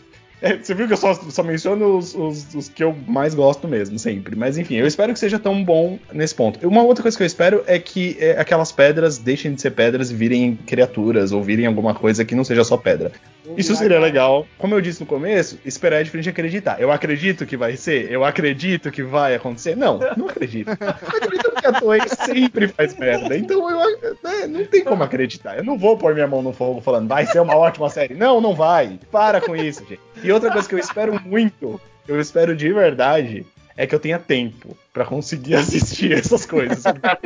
[0.43, 3.67] É, Você viu que eu só, só menciono os, os- os que eu mais gosto
[3.67, 4.37] mesmo, sempre.
[4.37, 6.67] Mas enfim, eu espero que seja tão bom nesse ponto.
[6.69, 10.11] Uma outra coisa que eu espero é que é, aquelas pedras deixem de ser pedras
[10.11, 13.13] e virem criaturas, ou virem alguma coisa que não seja só pedra.
[13.57, 14.47] Isso seria legal.
[14.59, 16.81] Como eu disse no começo, esperar é diferente de acreditar.
[16.81, 18.11] Eu acredito que vai ser?
[18.11, 19.77] Eu acredito que vai acontecer?
[19.77, 20.69] Não, não acredito.
[20.85, 23.37] Eu acredito que a Toei sempre faz merda.
[23.37, 25.57] Então eu né, não tem como acreditar.
[25.57, 28.15] Eu não vou pôr minha mão no fogo falando, vai ser uma ótima série.
[28.15, 28.99] Não, não vai.
[29.11, 30.01] Para com isso, gente.
[30.23, 34.19] E outra coisa que eu espero muito, eu espero de verdade, é que eu tenha
[34.19, 36.85] tempo pra conseguir assistir essas coisas.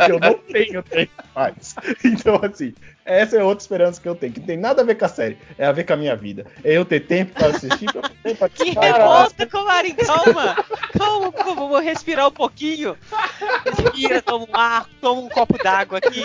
[0.08, 1.74] Eu não tenho tempo mais.
[2.04, 2.74] Então, assim,
[3.08, 5.08] essa é outra esperança que eu tenho, que não tem nada a ver com a
[5.08, 6.46] série, é a ver com a minha vida.
[6.62, 10.56] É eu ter tempo pra assistir, pra eu ter tempo pra Que revolta, Comarim, calma!
[10.96, 12.96] Calma, favor, vou respirar um pouquinho.
[13.64, 16.22] Respira, toma um ar, toma um copo d'água aqui.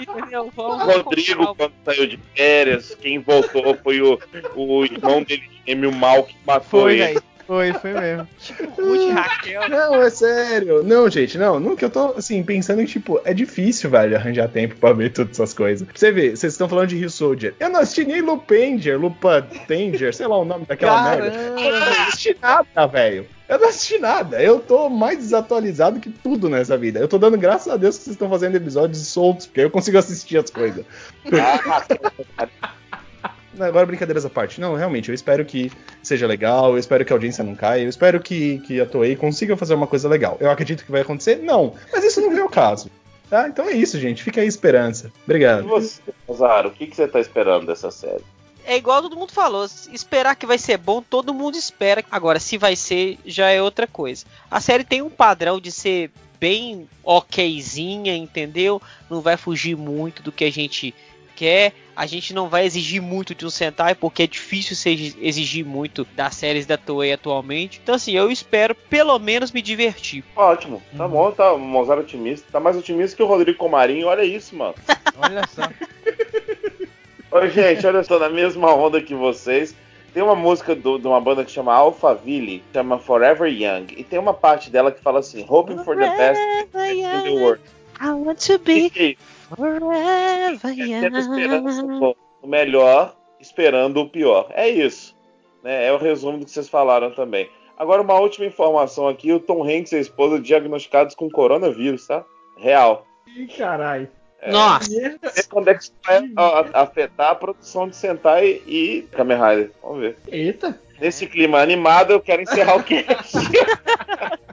[0.00, 0.46] Entendeu?
[0.46, 1.54] O Vamos Rodrigo, com calma.
[1.56, 4.18] quando saiu de férias, quem voltou foi o,
[4.54, 7.04] o irmão dele, Emil Mal, que matou Foi, ele.
[7.14, 7.22] velho.
[7.52, 8.26] Foi, foi mesmo.
[8.78, 9.68] Ruth Raquel.
[9.68, 10.82] Não, é sério.
[10.82, 11.76] Não, gente, não.
[11.76, 15.32] Que eu tô, assim, pensando em, tipo, é difícil, velho, arranjar tempo pra ver todas
[15.32, 15.86] essas coisas.
[15.86, 17.54] Pra você ver, vocês estão falando de Rio Soldier.
[17.60, 21.36] Eu não assisti nem Lupanger, Lupanger, sei lá o nome daquela merda.
[21.36, 23.26] Eu não assisti nada, velho.
[23.46, 24.42] Eu não assisti nada.
[24.42, 27.00] Eu tô mais desatualizado que tudo nessa vida.
[27.00, 29.98] Eu tô dando graças a Deus que vocês estão fazendo episódios soltos, porque eu consigo
[29.98, 30.86] assistir as coisas.
[31.38, 32.72] Ah,
[33.58, 34.60] Agora, brincadeiras à parte.
[34.60, 35.70] Não, realmente, eu espero que
[36.02, 39.14] seja legal, eu espero que a audiência não caia, eu espero que, que a Toei
[39.14, 40.36] consiga fazer uma coisa legal.
[40.40, 41.36] Eu acredito que vai acontecer?
[41.36, 41.74] Não.
[41.92, 42.90] Mas isso não é o caso.
[43.28, 43.48] Tá?
[43.48, 44.22] Então é isso, gente.
[44.22, 45.06] Fica aí a esperança.
[45.06, 45.66] e Obrigado.
[45.66, 46.00] você,
[46.32, 48.22] Zaro, o que, que você tá esperando dessa série?
[48.64, 52.04] É igual todo mundo falou, esperar que vai ser bom, todo mundo espera.
[52.10, 54.24] Agora, se vai ser, já é outra coisa.
[54.50, 58.82] A série tem um padrão de ser bem okzinha, entendeu?
[59.08, 60.94] Não vai fugir muito do que a gente
[61.36, 61.72] quer.
[61.94, 66.06] A gente não vai exigir muito de um Sentai, porque é difícil se exigir muito
[66.16, 67.80] das séries da Toei atualmente.
[67.82, 70.24] Então, assim, eu espero pelo menos me divertir.
[70.34, 71.52] Ótimo, tá bom, tá.
[71.52, 72.46] O Mozart otimista.
[72.50, 74.74] Tá mais otimista que o Rodrigo Comarinho, olha isso, mano.
[75.18, 75.62] Olha só.
[77.32, 79.74] Oi, gente, olha só, na mesma onda que vocês.
[80.12, 84.18] Tem uma música do- de uma banda que chama Alphaville, chama Forever Young, e tem
[84.18, 86.40] uma parte dela que fala assim: Hoping for the best
[86.92, 87.60] in the world.
[87.98, 89.16] I want to be
[89.58, 94.48] é Tendo esperança no melhor, esperando o pior.
[94.50, 95.16] É isso.
[95.62, 95.86] Né?
[95.86, 97.48] É o resumo do que vocês falaram também.
[97.78, 102.24] Agora, uma última informação aqui: o Tom Hanks e a esposa diagnosticados com coronavírus, tá?
[102.58, 103.06] Real.
[103.36, 104.08] Ih, caralho.
[104.48, 106.32] Nossa, Ver quando é que isso vai
[106.72, 109.70] afetar a produção de Sentai e Kamen Rider.
[109.80, 110.16] Vamos ver.
[110.26, 110.80] Eita.
[111.00, 113.36] Nesse clima animado, eu quero encerrar o cast.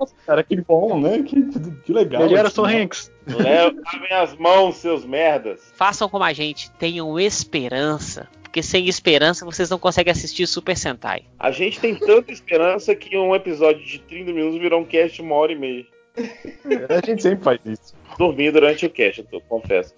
[0.00, 1.22] Nossa, cara, que bom, né?
[1.22, 1.42] Que,
[1.84, 2.26] que legal.
[2.26, 2.82] Isso, Tom né?
[2.82, 3.12] Hanks.
[3.28, 5.60] Lavem as mãos, seus merdas.
[5.76, 8.26] façam como a gente, tenham esperança.
[8.42, 11.22] Porque sem esperança vocês não conseguem assistir Super Sentai.
[11.38, 15.22] A gente tem tanta esperança que um episódio de 30 minutos virou um cast de
[15.22, 15.86] uma hora e meia.
[16.88, 17.94] A gente sempre faz isso.
[18.18, 19.94] Dormi durante o cast, eu tô- confesso.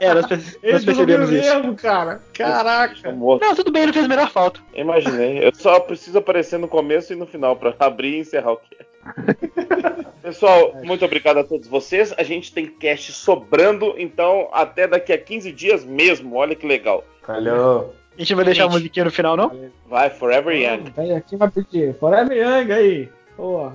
[0.00, 1.42] É, nós, nós percebemos isso.
[1.54, 2.20] mesmo, cara.
[2.32, 3.12] Caraca.
[3.12, 4.60] Não, tudo bem, não fez a menor falta.
[4.74, 5.44] Imaginei.
[5.46, 8.86] Eu só preciso aparecer no começo e no final pra abrir e encerrar o cast.
[10.22, 12.14] Pessoal, muito obrigado a todos vocês.
[12.16, 16.36] A gente tem cast sobrando, então até daqui a 15 dias mesmo.
[16.36, 17.04] Olha que legal.
[17.26, 17.92] Valeu.
[18.16, 18.74] A gente vai deixar a Gente.
[18.74, 19.70] musiquinha no final, não?
[19.88, 21.16] Vai, Forever Young.
[21.16, 21.94] Aqui vai pedir.
[21.98, 23.08] Forever Young aí.
[23.36, 23.74] Porra.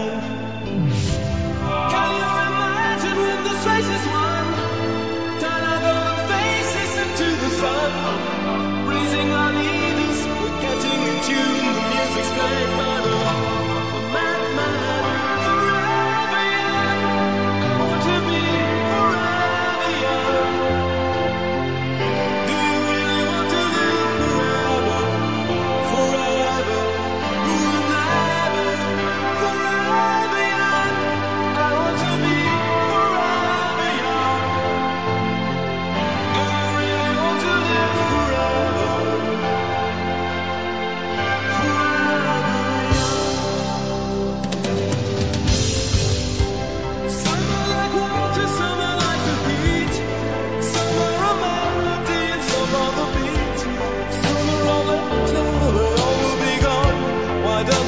[12.21, 13.10] The music's played by the the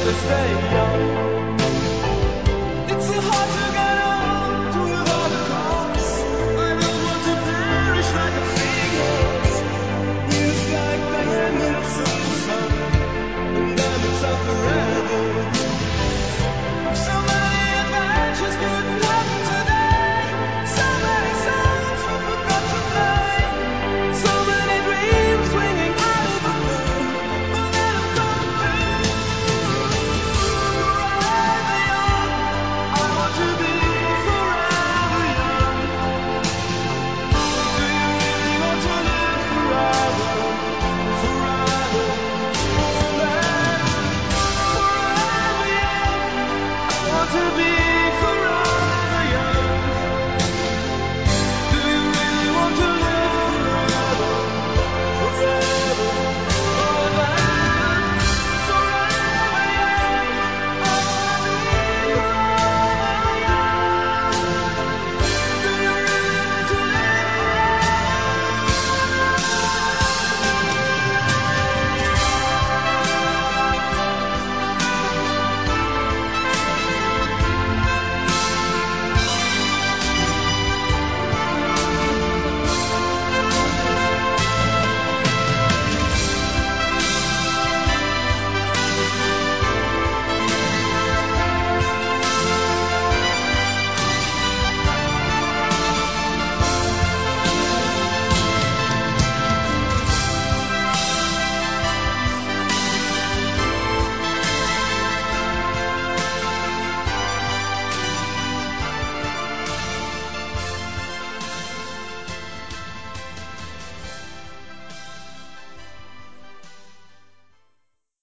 [0.04, 1.23] they stay young?